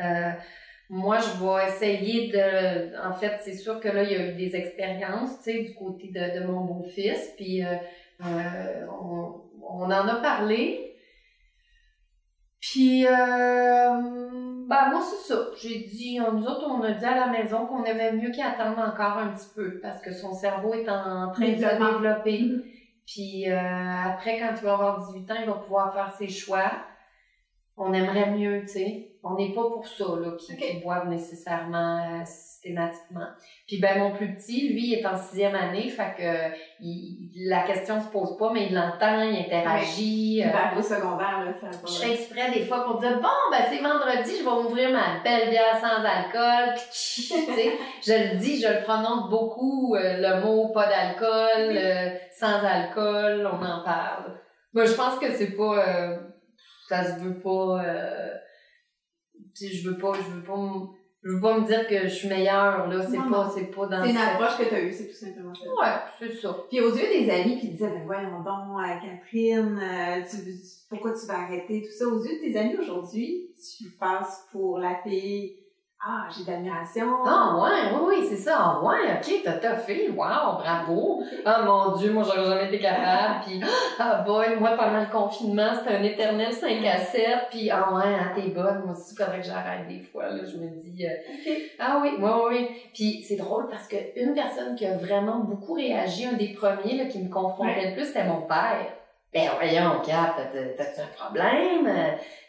[0.00, 0.30] Euh,
[0.88, 2.96] moi, je vais essayer de...
[3.04, 5.74] En fait, c'est sûr que là, il y a eu des expériences, tu sais, du
[5.74, 7.74] côté de, de mon beau-fils, puis euh,
[8.24, 10.94] euh, on, on en a parlé.
[12.60, 13.10] Puis, euh,
[14.68, 15.38] ben, moi, c'est ça.
[15.60, 18.78] J'ai dit, nous autres, on a dit à la maison qu'on aimait mieux qu'il attende
[18.78, 22.40] encore un petit peu parce que son cerveau est en train de se développer.
[22.40, 22.62] Mm-hmm.
[23.06, 23.58] Puis euh,
[24.06, 26.72] après, quand il va avoir 18 ans, il va pouvoir faire ses choix.
[27.76, 29.10] On aimerait mieux, tu sais.
[29.26, 33.26] On n'est pas pour ça, là, qui, boivent nécessairement euh, systématiquement.
[33.66, 37.62] Puis ben mon plus petit, lui, il est en sixième année, fait que il, la
[37.62, 40.42] question se pose pas, mais il l'entend, il interagit.
[40.44, 40.52] Ouais.
[40.52, 43.82] Euh, au secondaire, là, ça Je fais exprès des fois pour dire bon, ben c'est
[43.82, 46.74] vendredi, je vais ouvrir ma belle bière sans alcool.
[46.92, 51.80] tu sais, je le dis, je le prononce beaucoup, euh, le mot pas d'alcool,
[52.30, 54.38] sans alcool, on en parle.
[54.74, 55.82] Moi, je pense que c'est pas
[56.88, 58.34] ça se veut pas euh,
[59.60, 60.90] je veux pas je veux pas
[61.22, 64.04] je veux pas me dire que je suis meilleure là c'est pas c'est pas dans
[64.04, 65.68] c'est une approche que tu as eue c'est tout simplement ça.
[65.68, 66.56] Ouais c'est ça.
[66.68, 70.36] Puis aux yeux des amis qui disaient ben voyons donc euh, Catherine euh, tu,
[70.88, 72.06] pourquoi tu vas arrêter tout ça.
[72.06, 75.56] Aux yeux de tes amis aujourd'hui tu passes pour la fille
[76.06, 77.24] ah, j'ai d'admiration.
[77.24, 78.56] Ah, ouais, oui, oui, c'est ça.
[78.58, 80.10] Ah, ouais, ok, t'as toffé.
[80.10, 81.22] Wow, bravo.
[81.46, 83.44] Ah, mon Dieu, moi, j'aurais jamais été capable.
[83.46, 83.60] Puis,
[83.98, 87.24] ah, boy, moi, pendant le confinement, c'était un éternel 5 à 7.
[87.50, 88.82] Puis, ah, ouais, hein, t'es bonne.
[88.84, 90.28] Moi aussi, il faudrait que j'arrête des fois.
[90.28, 92.68] Là, je me dis, euh, ah, oui, oui, oui.
[92.92, 97.04] Puis, c'est drôle parce qu'une personne qui a vraiment beaucoup réagi, un des premiers là,
[97.06, 98.92] qui me confondait le plus, c'était mon père.
[99.34, 101.88] Ben voyons, Cap, t'as-tu un problème?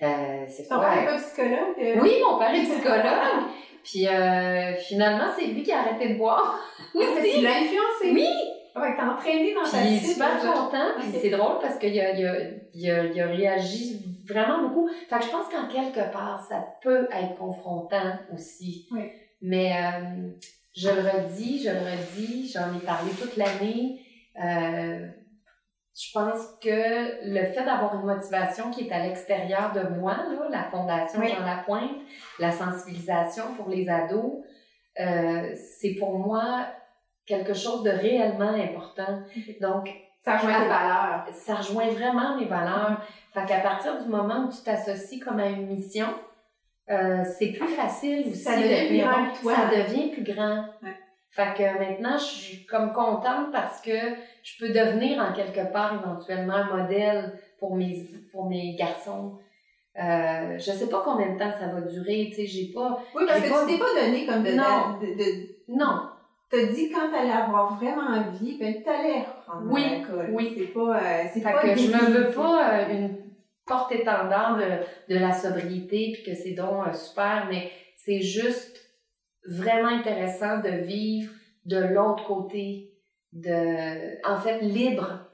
[0.04, 1.76] Euh, c'est Ton père est pas psychologue?
[1.82, 1.96] Euh?
[2.00, 3.50] Oui, mon père est psychologue.
[3.84, 6.60] Puis euh, finalement, c'est lui qui a arrêté de boire.
[6.94, 8.12] Oui, tu l'as influencé.
[8.14, 8.28] Oui.
[8.76, 9.96] Ouais, t'as entraîné dans ta vie.
[9.96, 10.92] Il est super content.
[11.00, 12.36] Puis c'est drôle parce qu'il a, il a,
[12.76, 14.88] il a, il a réagi vraiment beaucoup.
[15.10, 18.88] Fait que je pense qu'en quelque part, ça peut être confrontant aussi.
[18.92, 19.10] Oui.
[19.42, 20.30] Mais euh,
[20.76, 24.02] je le redis, je le redis, j'en ai parlé toute l'année.
[24.44, 25.08] Euh,
[25.96, 30.50] je pense que le fait d'avoir une motivation qui est à l'extérieur de moi, là,
[30.52, 32.02] la Fondation Jean Lapointe,
[32.38, 34.44] la sensibilisation pour les ados,
[35.00, 36.68] euh, c'est pour moi
[37.26, 39.22] quelque chose de réellement important.
[39.62, 39.90] Donc,
[40.22, 41.26] ça rejoint tes valeurs.
[41.32, 43.02] Ça rejoint vraiment mes valeurs.
[43.34, 46.08] Fait qu'à partir du moment où tu t'associes comme à une mission,
[46.90, 48.36] euh, c'est plus facile aussi.
[48.36, 50.66] Ça devient plus grand Ça devient plus grand.
[51.36, 53.92] Fait que maintenant, je suis comme contente parce que
[54.42, 59.38] je peux devenir en quelque part éventuellement un modèle pour mes, pour mes garçons.
[60.02, 63.02] Euh, je sais pas combien de temps ça va durer, tu sais, j'ai pas...
[63.14, 64.52] Oui, parce que tu t'es pas donné comme de...
[64.52, 64.98] Non.
[65.02, 66.10] De, de, non.
[66.50, 70.30] T'as dit quand t'allais avoir vraiment envie, ben t'allais reprendre oui, l'alcool.
[70.32, 70.98] Oui, C'est pas...
[70.98, 73.18] Euh, c'est fait pas que je me veux pas euh, une
[73.66, 78.75] porte-étendard de, de la sobriété puis que c'est donc euh, super, mais c'est juste
[79.48, 81.32] vraiment intéressant de vivre
[81.66, 82.92] de l'autre côté
[83.34, 85.26] de, en fait, libre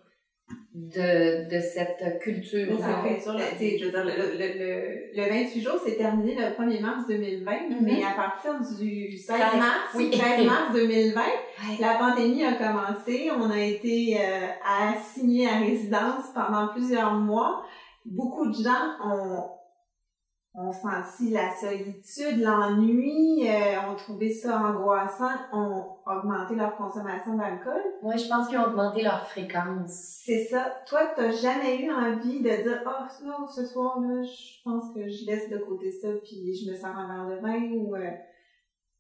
[0.74, 2.71] de, de cette culture.
[2.71, 7.52] Le, je veux dire, le, le, le, 28 jours, c'est terminé le 1er mars 2020,
[7.52, 7.76] mm-hmm.
[7.82, 10.12] mais à partir du 16 mars, oui.
[10.13, 11.21] 16 mars 2020,
[11.80, 13.30] la pandémie a commencé.
[13.38, 14.47] On a été euh,
[14.93, 17.63] assigné à résidence pendant plusieurs mois.
[18.06, 19.43] Beaucoup de gens ont
[20.53, 27.81] ont senti la solitude, l'ennui, euh, ont trouvé ça angoissant, ont augmenté leur consommation d'alcool.
[28.03, 29.91] Oui, je pense qu'ils ont augmenté leur fréquence.
[30.25, 30.65] C'est ça.
[30.87, 35.25] Toi, t'as jamais eu envie de dire, oh non, ce soir-là, je pense que je
[35.25, 37.95] laisse de côté ça, puis je me sers un verre de vin ou...
[37.95, 38.09] Euh...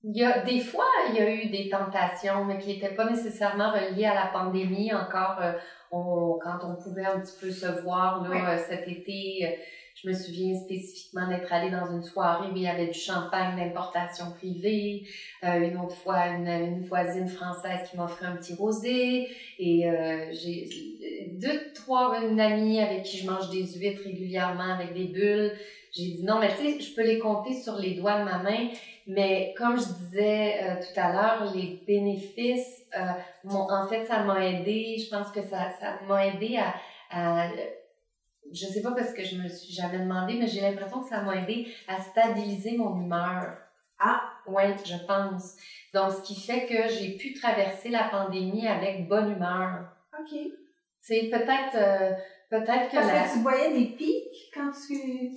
[0.03, 3.07] Il y a, des fois, il y a eu des tentations, mais qui n'étaient pas
[3.07, 4.91] nécessairement reliées à la pandémie.
[4.91, 5.53] Encore, euh,
[5.91, 9.59] on, quand on pouvait un petit peu se voir là, cet été,
[10.03, 13.55] je me souviens spécifiquement d'être allée dans une soirée où il y avait du champagne
[13.55, 15.03] d'importation privée.
[15.43, 19.29] Euh, une autre fois, une, une, voisine française qui m'offrait un petit rosé.
[19.59, 20.69] Et euh, j'ai
[21.33, 25.53] deux, trois, une amie avec qui je mange des huîtres régulièrement avec des bulles.
[25.91, 28.39] J'ai dit non, mais tu sais, je peux les compter sur les doigts de ma
[28.39, 28.69] main.
[29.07, 34.47] Mais comme je disais euh, tout à l'heure, les bénéfices, euh, en fait, ça m'a
[34.47, 34.97] aidé.
[34.97, 36.73] Je pense que ça, ça m'a aidé à,
[37.11, 37.47] à
[38.51, 41.21] je sais pas parce que je me suis jamais demandé, mais j'ai l'impression que ça
[41.21, 43.57] m'a aidé à stabiliser mon humeur.
[43.99, 44.21] Ah!
[44.47, 45.55] Ouais, je pense.
[45.93, 49.85] Donc, ce qui fait que j'ai pu traverser la pandémie avec bonne humeur.
[50.19, 50.37] OK.
[50.99, 52.13] C'est peut-être, euh,
[52.49, 55.31] peut-être que Parce que tu voyais des pics quand tu,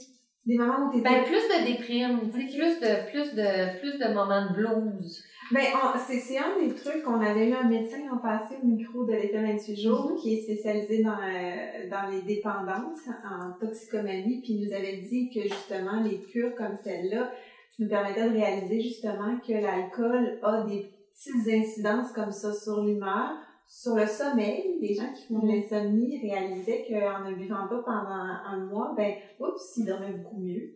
[0.46, 4.46] des moments où tu Ben, plus de déprime, plus de, plus de, plus de moments
[4.46, 5.24] de blues.
[5.52, 5.62] Ben,
[6.06, 9.42] c'est un des trucs qu'on avait eu un médecin en passé au micro de l'école
[9.42, 10.20] 28 jours mm-hmm.
[10.20, 15.30] qui est spécialisé dans, euh, dans les dépendances en toxicomanie, puis il nous avait dit
[15.30, 17.30] que justement les cures comme celle-là
[17.78, 23.36] nous permettaient de réaliser justement que l'alcool a des petites incidences comme ça sur l'humeur,
[23.66, 24.78] sur le sommeil.
[24.80, 25.70] Les gens qui font de mm-hmm.
[25.70, 30.74] l'insomnie réalisaient qu'en ne buvant pas pendant un mois, ben, oups, ils dormaient beaucoup mieux.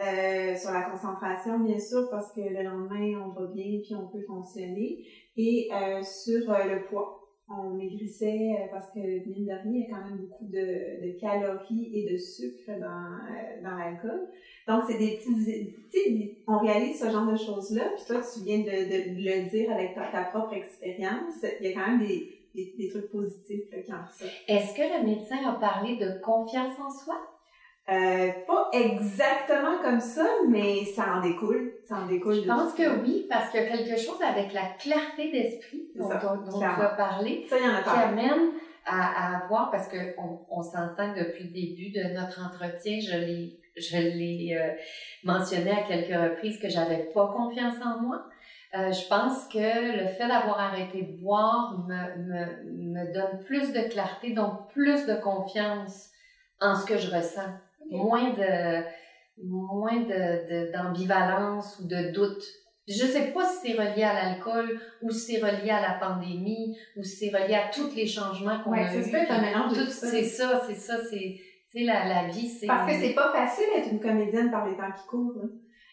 [0.00, 4.08] Euh, sur la concentration, bien sûr, parce que le lendemain, on va bien puis on
[4.08, 5.04] peut fonctionner.
[5.36, 7.19] Et euh, sur euh, le poids.
[7.50, 11.04] On maigrissait euh, parce que, mine de rien, il y a quand même beaucoup de,
[11.04, 14.28] de calories et de sucre dans, euh, dans l'alcool.
[14.68, 15.74] Donc, c'est des petits...
[15.92, 19.94] Tu on réalise ce genre de choses-là, puis toi, tu viens de, le dire avec
[19.94, 21.44] ta, ta propre expérience.
[21.60, 24.32] Il y a quand même des, des, trucs positifs qui en ressortent.
[24.46, 27.29] Est-ce que le médecin a parlé de confiance en soi?
[27.90, 31.72] Euh, pas exactement comme ça, mais ça en découle.
[31.88, 32.34] Ça en découle.
[32.36, 32.76] Je pense ça.
[32.76, 36.58] que oui, parce qu'il y a quelque chose avec la clarté d'esprit dont, dont- dont
[36.60, 38.52] tu as parlé, Ça, y en a qui amène
[38.86, 43.56] à, à avoir, parce qu'on on, s'entend depuis le début de notre entretien, je l'ai
[43.76, 44.72] je l'ai euh,
[45.24, 48.24] mentionné à quelques reprises que j'avais pas confiance en moi.
[48.74, 53.72] Euh, je pense que le fait d'avoir arrêté de boire me, me, me donne plus
[53.72, 56.10] de clarté, donc plus de confiance
[56.60, 57.50] en ce que je ressens.
[57.90, 58.84] Moins de
[59.42, 62.42] moins de, de- d'ambivalence ou de doute.
[62.86, 66.76] Je sais pas si c'est relié à l'alcool ou si c'est relié à la pandémie
[66.96, 69.14] ou si c'est relié à tous les changements qu'on Ouais, a eus.
[69.30, 70.08] un mélange de Tout- ça.
[70.08, 71.38] C'est ça, c'est ça, c'est
[71.84, 74.90] la, la vie c'est Parce que c'est pas facile d'être une comédienne par les temps
[75.00, 75.34] qui courent.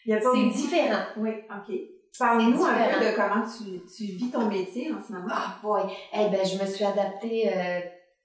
[0.07, 1.03] pas c'est différent.
[1.17, 1.75] Oui, OK.
[2.19, 5.27] Parle-nous un peu de comment tu, tu vis ton métier en ce moment.
[5.29, 5.83] Ah boy,
[6.13, 7.79] eh ben je me suis adaptée euh,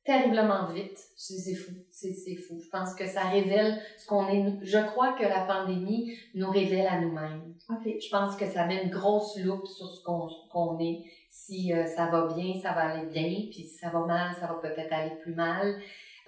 [0.04, 0.98] terriblement vite.
[1.16, 2.60] C'est fou, c'est fou.
[2.60, 4.58] Je pense que ça révèle ce qu'on est.
[4.62, 7.54] Je crois que la pandémie nous révèle à nous-mêmes.
[7.68, 7.84] OK.
[7.84, 11.04] Je pense que ça met une grosse loupe sur ce qu'on qu'on est.
[11.30, 14.46] Si euh, ça va bien, ça va aller bien, puis si ça va mal, ça
[14.46, 15.76] va peut-être aller plus mal.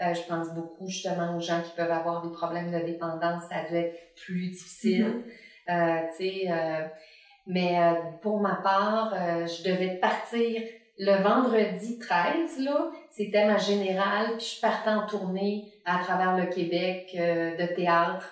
[0.02, 3.68] Euh, je pense beaucoup justement aux gens qui peuvent avoir des problèmes de dépendance, ça
[3.68, 5.22] dû être plus difficile.
[5.66, 5.72] Tu
[6.16, 6.86] sais, euh,
[7.46, 7.78] mais
[8.22, 9.14] pour ma part,
[9.46, 10.62] je devais partir
[10.98, 16.46] le vendredi 13, là, c'était ma générale, puis je partais en tournée à travers le
[16.46, 18.26] Québec euh, de théâtre,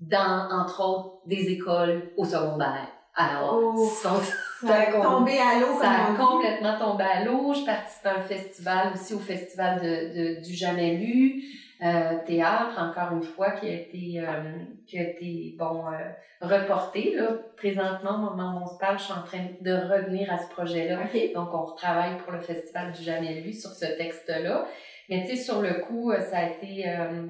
[0.00, 2.88] dans, entre autres, des écoles au secondaire.
[3.14, 4.10] Alors, Oh, Ça
[4.68, 7.54] a tombé à l'eau, ça a complètement tombé à l'eau.
[7.54, 11.42] Je participe à un festival aussi, au festival de, de- du Jamais Lu.
[11.82, 14.54] Euh, théâtre, encore une fois, qui a été, euh,
[14.86, 16.10] qui a été bon, euh,
[16.40, 17.14] reporté.
[17.14, 17.28] Là.
[17.56, 20.48] Présentement, au moment où on se parle, je suis en train de revenir à ce
[20.48, 21.00] projet-là.
[21.34, 24.66] Donc, on retravaille pour le Festival du Jamais Lu sur ce texte-là.
[25.08, 27.26] Mais tu sais, sur le coup, euh, ça a été euh,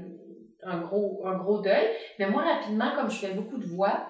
[0.63, 1.89] un, gros, un gros deuil.
[2.19, 4.07] Mais moi, rapidement, comme je fais beaucoup de voix,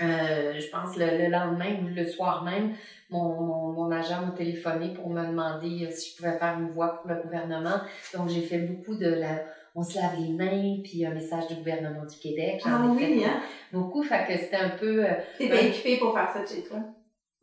[0.00, 2.74] euh, je pense le, le lendemain ou le soir même,
[3.10, 6.70] mon, mon, mon agent m'a téléphoné pour me demander euh, si je pouvais faire une
[6.70, 7.80] voix pour le gouvernement.
[8.14, 9.42] Donc, j'ai fait beaucoup de la...
[9.74, 12.60] On se lave les mains, puis un message du gouvernement du Québec.
[12.64, 13.40] Ah ai oui, hein?
[13.72, 14.02] beaucoup.
[14.02, 15.04] Fait que c'était un peu...
[15.04, 15.68] euh, T'étais Ouais.
[15.68, 16.78] équipée pour faire ça de chez toi.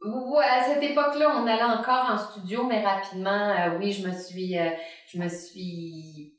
[0.03, 4.13] Ouais, à cette époque-là, on allait encore en studio, mais rapidement, euh, oui, je me
[4.13, 4.69] suis, euh,
[5.11, 6.34] je me suis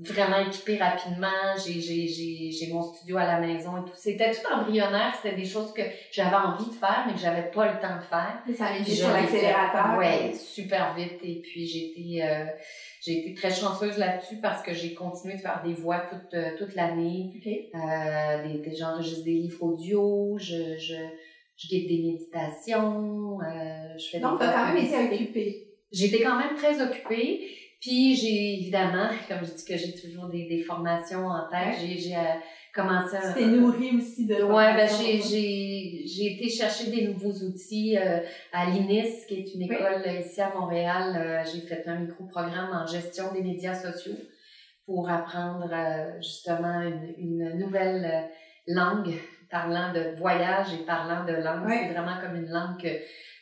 [0.00, 1.28] vraiment équipée rapidement.
[1.56, 3.96] J'ai, mon studio à la maison et tout.
[3.96, 5.14] C'était tout embryonnaire.
[5.20, 5.82] C'était des choses que
[6.12, 8.42] j'avais envie de faire, mais que j'avais pas le temps de faire.
[8.56, 9.98] Ça a été Puis sur l'accélérateur.
[9.98, 11.18] Ouais, super vite.
[11.22, 12.46] Et puis j'ai été, euh,
[13.04, 16.56] j'ai été très chanceuse là-dessus parce que j'ai continué de faire des voix toute, euh,
[16.58, 17.30] toute l'année.
[17.34, 17.46] OK.
[17.46, 20.94] Euh, des, des j'enregistre des livres audio, je, je,
[21.56, 25.66] je guide des méditations, euh, je fais Donc, t'as quand même été occupée.
[25.92, 27.48] J'étais quand même très occupée.
[27.80, 31.86] Puis j'ai évidemment, comme je dis que j'ai toujours des, des formations en tête, Ouais.
[31.88, 32.20] j'ai, j'ai euh,
[32.74, 33.32] commencé à...
[33.32, 37.96] Tu t'es nourrie aussi de Ouais, ben j'ai, j'ai, j'ai été chercher des nouveaux outils
[37.96, 38.20] euh,
[38.52, 41.14] à l'INIS, qui est une école ici à Montréal.
[41.16, 44.16] Euh, j'ai fait un micro-programme en gestion des médias sociaux
[44.84, 49.14] pour apprendre euh, justement une, une nouvelle euh, langue
[49.50, 51.64] parlant de voyage et parlant de langue.
[51.66, 51.74] Oui.
[51.80, 52.88] C'est vraiment comme une langue que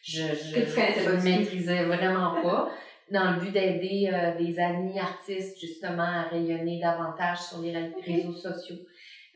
[0.02, 2.70] je, je, Que tu je maîtrisais vraiment pas.
[3.10, 7.72] Dans le but d'aider euh, des amis artistes justement à rayonner davantage sur les
[8.06, 8.76] réseaux sociaux.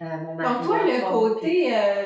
[0.03, 2.05] Euh, mon mari Donc, toi, le côté euh,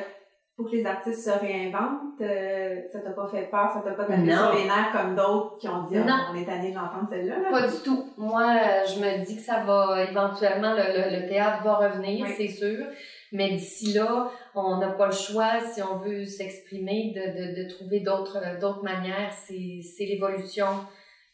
[0.55, 4.07] pour que les artistes se réinventent, euh, ça t'a pas fait peur, ça t'a pas
[4.15, 4.37] Non.
[4.37, 6.05] sur les nerfs comme d'autres qui ont dit Non.
[6.09, 7.37] Ah, on est tanné d'entendre celle-là.
[7.39, 7.49] là?
[7.51, 8.05] Pas du tout.
[8.17, 12.25] Moi, euh, je me dis que ça va éventuellement, le, le, le théâtre va revenir,
[12.27, 12.33] Oui.
[12.37, 12.85] c'est sûr.
[13.33, 17.69] Mais d'ici là, on n'a pas le choix, si on veut s'exprimer, de, de, de
[17.69, 19.31] trouver d'autres d'autres manières.
[19.33, 20.65] C'est c'est l'évolution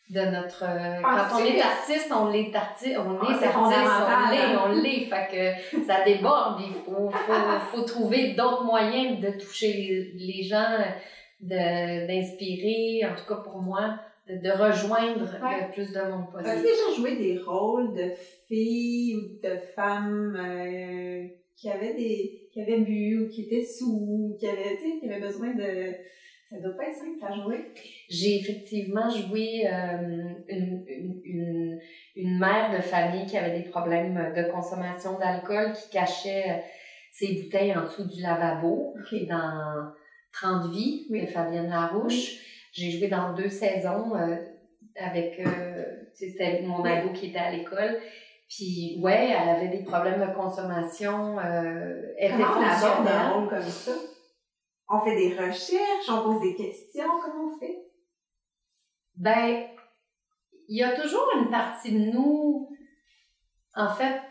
[0.09, 0.63] de notre...
[0.63, 4.37] euh, Ah, quand on est artiste, on est artiste, on Ah, est artiste, on l'est,
[4.37, 4.61] hein.
[4.65, 5.05] on l'est.
[5.05, 5.27] Fait
[5.79, 6.61] que ça déborde.
[6.67, 7.33] Il faut, faut,
[7.77, 10.77] faut trouver d'autres moyens de toucher les, gens,
[11.41, 13.95] de- d'inspirer, en tout cas pour moi,
[14.27, 15.67] de, de rejoindre Ouais.
[15.67, 16.49] le plus de monde possible.
[16.49, 18.11] As-tu déjà joué des rôles de
[18.47, 24.35] filles ou de femmes euh, qui avaient des qui avaient bu ou qui étaient sous,
[24.39, 25.93] qui avaient, tu sais, qui avaient besoin de.
[26.53, 27.71] Ça doit pas être simple à jouer.
[28.09, 31.79] J'ai effectivement joué euh, une, une, une,
[32.15, 36.61] une mère de famille qui avait des problèmes de consommation d'alcool, qui cachait euh,
[37.11, 39.27] ses bouteilles en dessous du lavabo, OK.
[39.27, 39.91] dans
[40.33, 41.21] 30 vies Oui.
[41.21, 42.37] de Fabienne Larouche.
[42.71, 44.15] J'ai joué dans deux saisons.
[44.15, 44.35] euh,
[44.95, 47.97] avec, euh, c'était mon ado qui était à l'école.
[48.47, 51.39] Puis, ouais, elle avait des problèmes de consommation.
[51.39, 53.91] Euh, elle comment était on aborde un rôle comme ça?
[54.95, 57.79] On fait des recherches, on pose des questions, comment on fait?
[59.15, 59.65] Ben,
[60.69, 62.69] il y a toujours une partie de nous,
[63.75, 64.21] en fait,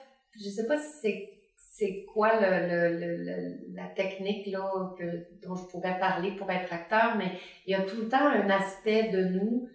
[0.41, 5.57] je sais pas si c'est c'est quoi le, le, le, la technique là, que, dont
[5.57, 7.33] je pourrais parler pour être acteur, mais
[7.67, 9.69] il y a tout le temps un aspect de nous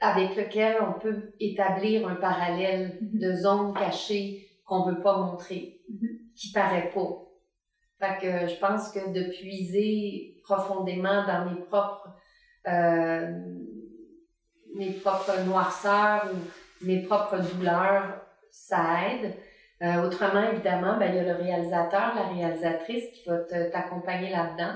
[0.00, 3.18] avec lequel on peut établir un parallèle mm-hmm.
[3.18, 6.34] de zones cachées qu'on veut pas montrer, mm-hmm.
[6.34, 7.25] qui paraît pas.
[7.98, 12.08] Fait que je pense que de puiser profondément dans mes propres
[12.68, 13.32] euh,
[14.76, 18.20] mes propres noirceurs ou mes propres douleurs,
[18.50, 19.34] ça aide.
[19.82, 23.38] Euh, autrement, évidemment, ben, il y a le réalisateur, la réalisatrice qui va
[23.70, 24.74] t'accompagner là-dedans.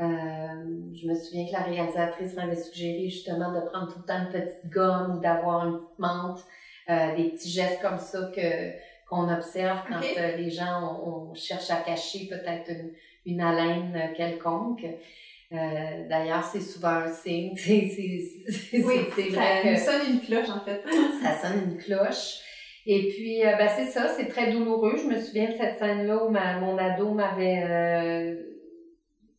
[0.00, 4.20] Euh, je me souviens que la réalisatrice m'avait suggéré justement de prendre tout le temps
[4.20, 6.40] une petite gomme ou d'avoir une petite menthe,
[6.88, 8.72] euh, des petits gestes comme ça que
[9.12, 12.92] qu'on observe quand euh, les gens on, cherche à cacher peut-être une,
[13.26, 14.86] une haleine quelconque.
[15.52, 17.54] Euh, D'ailleurs, c'est souvent un signe.
[17.56, 19.00] C'est oui,
[19.34, 20.82] ça sonne une cloche en fait.
[21.22, 22.38] ça sonne une cloche.
[22.86, 24.96] Et puis, euh, ben, c'est ça, c'est très douloureux.
[24.96, 28.42] Je me souviens de cette scène-là où ma, mon ado m'avait euh,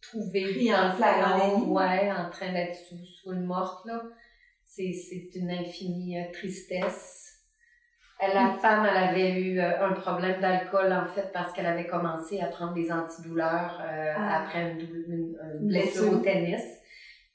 [0.02, 3.86] trouvé Pris en flagrant ouais, en train d'être sous, sous une morte.
[3.86, 4.04] là.
[4.66, 7.23] C'est une infinie euh, tristesse.
[8.34, 12.48] La femme, elle avait eu un problème d'alcool, en fait, parce qu'elle avait commencé à
[12.48, 14.44] prendre des antidouleurs ah.
[14.44, 16.64] après une, une blessure au tennis.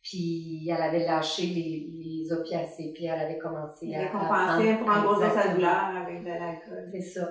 [0.00, 4.02] Puis elle avait lâché les, les opiacés, puis elle avait commencé à.
[4.02, 6.88] Elle compensé pour endosser sa douleur avec de l'alcool.
[6.92, 7.28] C'est ça.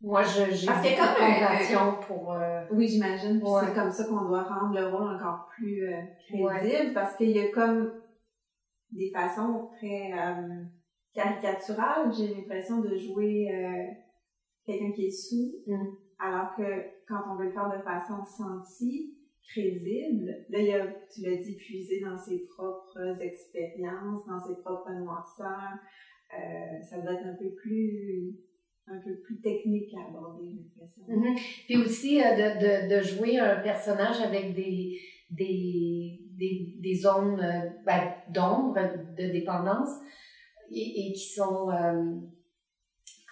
[0.00, 2.32] Moi, j'ai Parce y a compassion pour.
[2.32, 2.62] Euh...
[2.70, 3.42] Oui, j'imagine.
[3.60, 7.40] C'est comme ça qu'on doit rendre le rôle encore plus euh, crédible, parce qu'il y
[7.40, 7.92] a comme
[8.92, 10.12] des façons très
[11.14, 13.92] caricaturales, j'ai l'impression de jouer euh,
[14.64, 15.96] quelqu'un qui est sous, mm.
[16.18, 16.62] alors que
[17.08, 19.16] quand on veut le faire de façon sentie,
[19.48, 20.46] crédible.
[20.50, 25.78] Là, il a, tu l'as dit, puiser dans ses propres expériences, dans ses propres noirceurs.
[26.32, 28.38] Euh, ça doit être un peu plus
[28.88, 31.04] un peu plus technique à aborder, l'impression.
[31.08, 31.36] Mm
[31.66, 34.98] Puis aussi euh, de, de, de, jouer un personnage avec des,
[35.30, 37.40] des, des, des zones
[37.86, 38.74] ben, d'ombre,
[39.16, 39.90] de dépendance,
[40.72, 42.14] et, et qui sont, euh,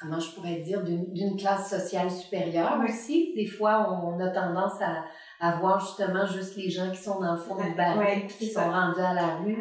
[0.01, 3.35] comment je pourrais dire, d'une classe sociale supérieure aussi.
[3.35, 5.05] Des fois, on a tendance à,
[5.41, 8.71] à voir justement juste les gens qui sont dans le fond du baril, qui sont
[8.71, 9.57] rendus à la rue.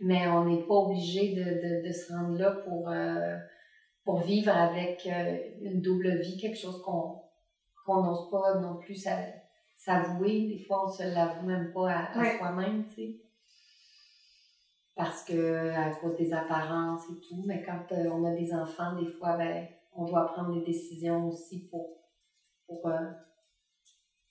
[0.00, 3.36] Mais on n'est pas obligé de, de, de, se rendre là pour, euh,
[4.04, 9.06] pour vivre avec euh, une double vie, quelque chose qu'on n'ose pas non plus
[9.76, 10.48] s'avouer.
[10.48, 13.16] Des fois, on se l'avoue même pas à, soi-même, tu sais.
[14.98, 18.96] Parce que à cause des apparences et tout, mais quand euh, on a des enfants,
[18.96, 22.02] des fois, ben, on doit prendre des décisions aussi pour,
[22.66, 22.90] pour,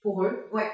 [0.01, 0.49] pour eux.
[0.51, 0.69] Ouais.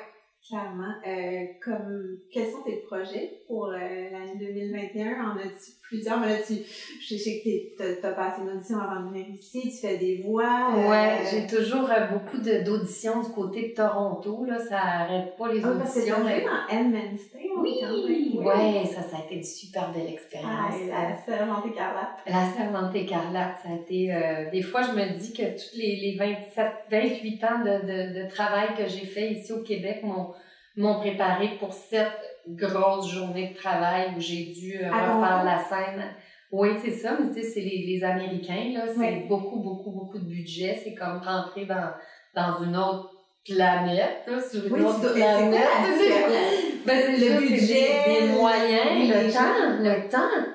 [0.47, 0.95] Clairement.
[1.07, 5.31] Euh, comme, quels sont tes projets pour euh, l'année 2021?
[5.31, 6.19] En as-tu plusieurs?
[6.19, 9.61] Mais là, tu, je sais que tu as passé une audition avant de venir ici,
[9.63, 10.73] tu fais des voix.
[10.75, 14.45] Euh, ouais, j'ai toujours euh, beaucoup d'auditions du côté de Toronto.
[14.45, 16.15] Là, ça arrête pas les ah, auditions.
[16.15, 17.39] Parce que dans Edmundston.
[17.57, 20.73] Oui, oui, ouais, ça, ça a été une super belle expérience.
[20.91, 22.19] Ah, la Servante écarlate.
[22.25, 24.13] La Servante écarlate, ça a été...
[24.13, 28.23] Euh, des fois, je me dis que tous les, les 27, 28 ans de, de,
[28.23, 30.33] de travail que j'ai fait ici au Québec m'ont
[30.75, 36.03] m'ont préparé pour cette grosse journée de travail où j'ai dû euh, refaire la scène.
[36.51, 40.19] Oui, c'est ça, mais tu sais, c'est les, les Américains, là, c'est beaucoup, beaucoup, beaucoup
[40.19, 40.79] de budget.
[40.83, 41.91] C'est comme rentrer dans,
[42.35, 43.09] dans une autre
[43.43, 45.51] planète, là, sur une autre planète.
[46.85, 50.49] ben, c'est le budget, les, moyens, le temps, le temps.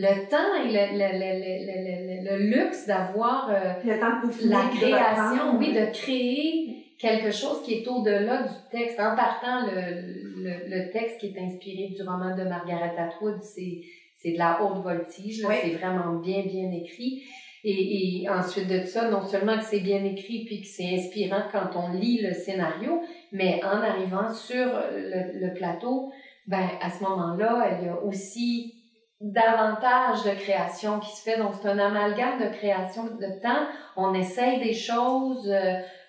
[0.00, 5.92] Le temps et le, le, le, le, le luxe d'avoir euh, la création, oui, de
[5.92, 8.98] créer quelque chose qui est au-delà du texte.
[9.00, 10.02] En partant, le,
[10.42, 13.82] le, le, texte qui est inspiré du roman de Margaret Atwood, c'est,
[14.14, 17.22] c'est de la haute voltige, c'est vraiment bien, bien écrit.
[17.64, 21.42] Et, et, ensuite de ça, non seulement que c'est bien écrit puis que c'est inspirant
[21.50, 26.12] quand on lit le scénario, mais en arrivant sur le, le plateau,
[26.46, 28.74] ben à ce moment-là, il y a aussi
[29.20, 31.38] davantage de création qui se fait.
[31.38, 33.66] Donc, c'est un amalgame de création de temps.
[33.96, 35.52] On essaye des choses,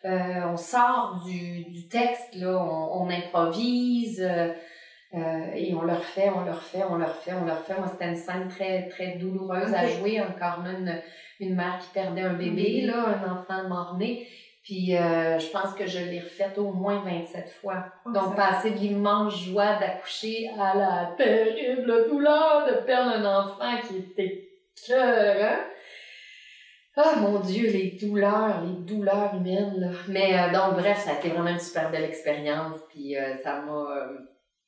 [0.05, 4.51] euh, on sort du, du texte, là, on, on improvise euh,
[5.15, 7.73] euh, et on le refait, on le refait, on le refait, on le refait.
[7.91, 10.21] C'était une scène très, très douloureuse à jouer.
[10.21, 11.01] Encore une,
[11.39, 14.27] une mère qui perdait un bébé, là, un enfant mort-né.
[14.63, 17.85] Puis euh, je pense que je l'ai refaite au moins 27 fois.
[18.05, 23.77] Oh, Donc, passer de l'immense joie d'accoucher à la terrible douleur de perdre un enfant
[23.87, 24.47] qui était
[24.85, 25.59] cœur, hein?
[26.95, 29.89] Ah mon Dieu, les douleurs, les douleurs humaines, là.
[30.07, 32.75] Mais euh, donc, bref, ça a été vraiment une super belle expérience.
[32.89, 34.09] Puis euh, ça m'a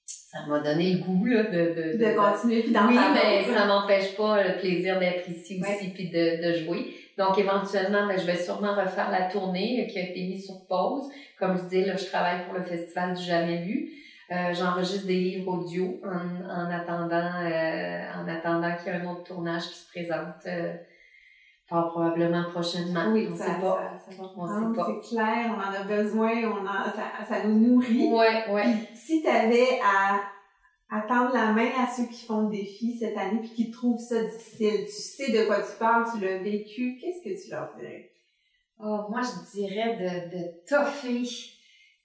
[0.06, 3.66] ça m'a donné le goût là, de, de, de, continuer puis d'en Oui, mais ça
[3.66, 6.96] m'empêche pas le plaisir d'être ici aussi puis de, de jouer.
[7.18, 11.10] Donc éventuellement, ben, je vais sûrement refaire la tournée qui a été mise sur pause.
[11.38, 13.90] Comme je dis, là, je travaille pour le Festival du Jamais Lu.
[14.32, 19.12] Euh, J'enregistre des livres audio en, en attendant euh, en attendant qu'il y ait un
[19.12, 20.46] autre tournage qui se présente.
[20.48, 20.74] Euh,
[21.80, 23.12] probablement prochainement.
[23.12, 23.94] Oui, on ça, sait pas.
[24.06, 24.88] Ça, ça on sait pas.
[24.88, 28.12] C'est clair, on en a besoin, on en, ça, ça nous nourrit.
[28.12, 28.76] Ouais, ouais.
[28.94, 30.22] si tu avais à,
[30.90, 34.00] à tendre la main à ceux qui font le défi cette année puis qui trouvent
[34.00, 37.70] ça difficile, tu sais de quoi tu parles, tu l'as vécu, qu'est-ce que tu leur
[37.78, 38.12] dirais?
[38.80, 41.24] Oh, moi, je dirais de, de toffer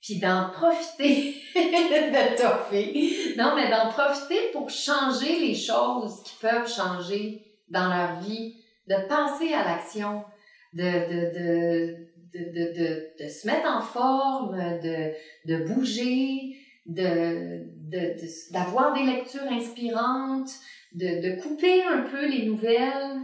[0.00, 3.34] puis d'en profiter de toffer.
[3.36, 8.54] Non, mais d'en profiter pour changer les choses qui peuvent changer dans leur vie
[8.88, 10.24] de penser à l'action,
[10.72, 15.12] de, de, de, de, de, se mettre en forme, de,
[15.46, 16.56] de bouger,
[16.86, 20.50] de, d'avoir des lectures inspirantes,
[20.92, 23.20] de, de couper un peu les nouvelles,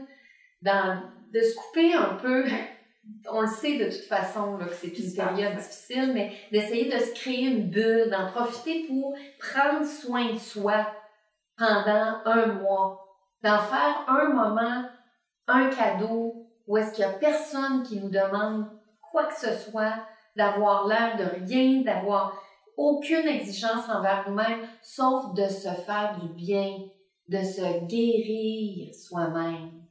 [0.62, 1.02] dans,
[1.32, 2.44] de se couper un peu.
[3.32, 6.98] On le sait de toute façon là, que c'est une période difficile, mais d'essayer de
[6.98, 10.86] se créer une bulle, d'en profiter pour prendre soin de soi
[11.56, 13.04] pendant un mois,
[13.42, 14.84] d'en faire un moment
[15.52, 18.66] un cadeau où est-ce qu'il n'y a personne qui nous demande
[19.10, 19.94] quoi que ce soit,
[20.36, 22.40] d'avoir l'air de rien, d'avoir
[22.76, 26.78] aucune exigence envers nous-mêmes, sauf de se faire du bien,
[27.28, 29.82] de se guérir soi-même,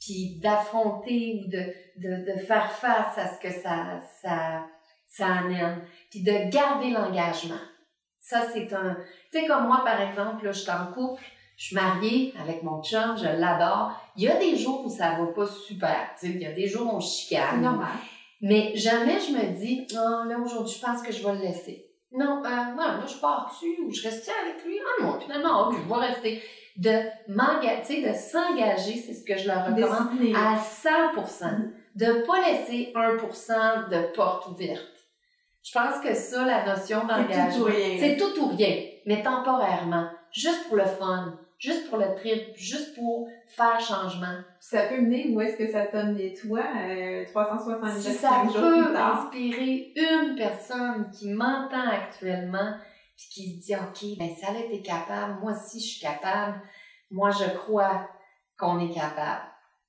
[0.00, 4.64] puis d'affronter ou de, de, de, faire face à ce que ça, ça,
[5.06, 7.60] ça amène, puis de garder l'engagement.
[8.18, 8.96] Ça, c'est un...
[9.30, 11.22] Tu sais, comme moi, par exemple, je suis en couple,
[11.60, 13.92] je suis mariée avec mon chum, je l'adore.
[14.16, 16.08] Il y a des jours où ça va pas super.
[16.18, 17.56] Tu sais, il y a des jours où on chicane.
[17.56, 17.88] C'est normal.
[18.40, 21.84] Mais jamais je me dis, oh, là, aujourd'hui, je pense que je vais le laisser.
[22.12, 24.78] Non, euh, là, je pars dessus ou je reste avec lui.
[24.80, 26.42] Ah non, finalement, oh, je vais rester.
[26.78, 31.72] De m'engager, de s'engager, c'est ce que je leur recommande à 100%.
[31.94, 34.96] De pas laisser 1% de porte ouverte.
[35.62, 37.66] Je pense que ça, la notion d'engagement,
[37.98, 42.96] c'est tout ou rien, mais temporairement, juste pour le fun juste pour le trip, juste
[42.96, 44.38] pour faire changement.
[44.58, 48.96] Ça peut mener où est-ce que ça t'a mené toi, euh, 370 si ça peut
[48.96, 52.74] inspirer une personne qui m'entend actuellement,
[53.16, 56.62] puis qui se dit, OK, ben ça a été capable, moi aussi je suis capable,
[57.10, 58.08] moi je crois
[58.58, 59.42] qu'on est capable.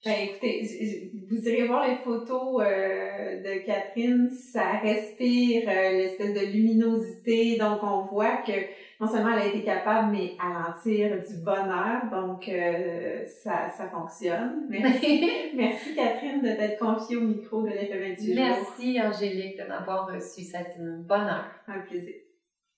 [0.04, 6.52] Ben, écoutez, vous irez voir les photos euh, de Catherine, ça respire euh, l'espèce de
[6.52, 8.52] luminosité, donc on voit que
[9.00, 12.02] non seulement elle a été capable, mais à en du bonheur.
[12.12, 14.66] Donc, euh, ça, ça fonctionne.
[14.70, 15.52] Merci.
[15.56, 20.42] Merci Catherine de t'être confiée au micro de l'FM du Merci Angélique de m'avoir reçu.
[20.42, 21.46] C'est un bonheur.
[21.68, 22.16] Un plaisir.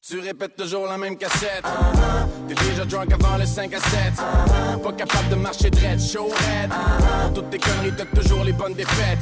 [0.06, 1.64] Tu répètes toujours la même cassette.
[1.64, 3.89] Uh T'es déjà drunk avant le 5 à 7.
[4.18, 6.70] Uh Pas capable de marcher dread, show red.
[6.70, 9.20] Uh Toutes tes conneries, t'as toujours les bonnes défaites.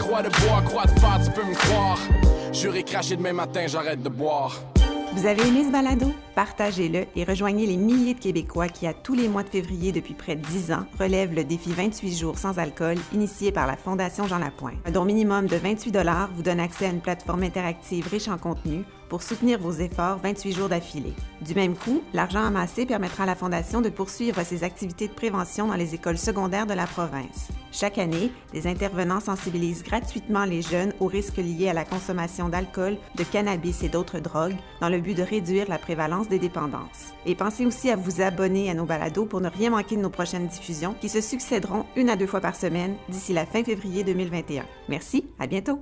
[0.00, 1.98] Croix de bois, croix de phare, tu peux me croire.
[2.52, 4.60] J'aurais craché demain matin, j'arrête de boire.
[5.14, 6.12] Vous avez aimé ce balado?
[6.34, 10.14] Partagez-le et rejoignez les milliers de Québécois qui, à tous les mois de février depuis
[10.14, 14.28] près de 10 ans, relèvent le défi 28 jours sans alcool initié par la Fondation
[14.28, 14.76] Jean Lapointe.
[14.84, 15.96] Un don minimum de 28
[16.36, 20.52] vous donne accès à une plateforme interactive riche en contenu pour soutenir vos efforts 28
[20.52, 21.12] jours d'affilée.
[21.42, 25.66] Du même coup, l'argent amassé permettra à la Fondation de poursuivre ses activités de prévention
[25.66, 27.48] dans les écoles secondaires de la province.
[27.72, 32.96] Chaque année, des intervenants sensibilisent gratuitement les jeunes aux risques liés à la consommation d'alcool,
[33.16, 37.12] de cannabis et d'autres drogues dans le but de réduire la prévalence des dépendances.
[37.26, 40.10] Et pensez aussi à vous abonner à nos balados pour ne rien manquer de nos
[40.10, 44.04] prochaines diffusions qui se succéderont une à deux fois par semaine d'ici la fin février
[44.04, 44.64] 2021.
[44.88, 45.80] Merci, à bientôt!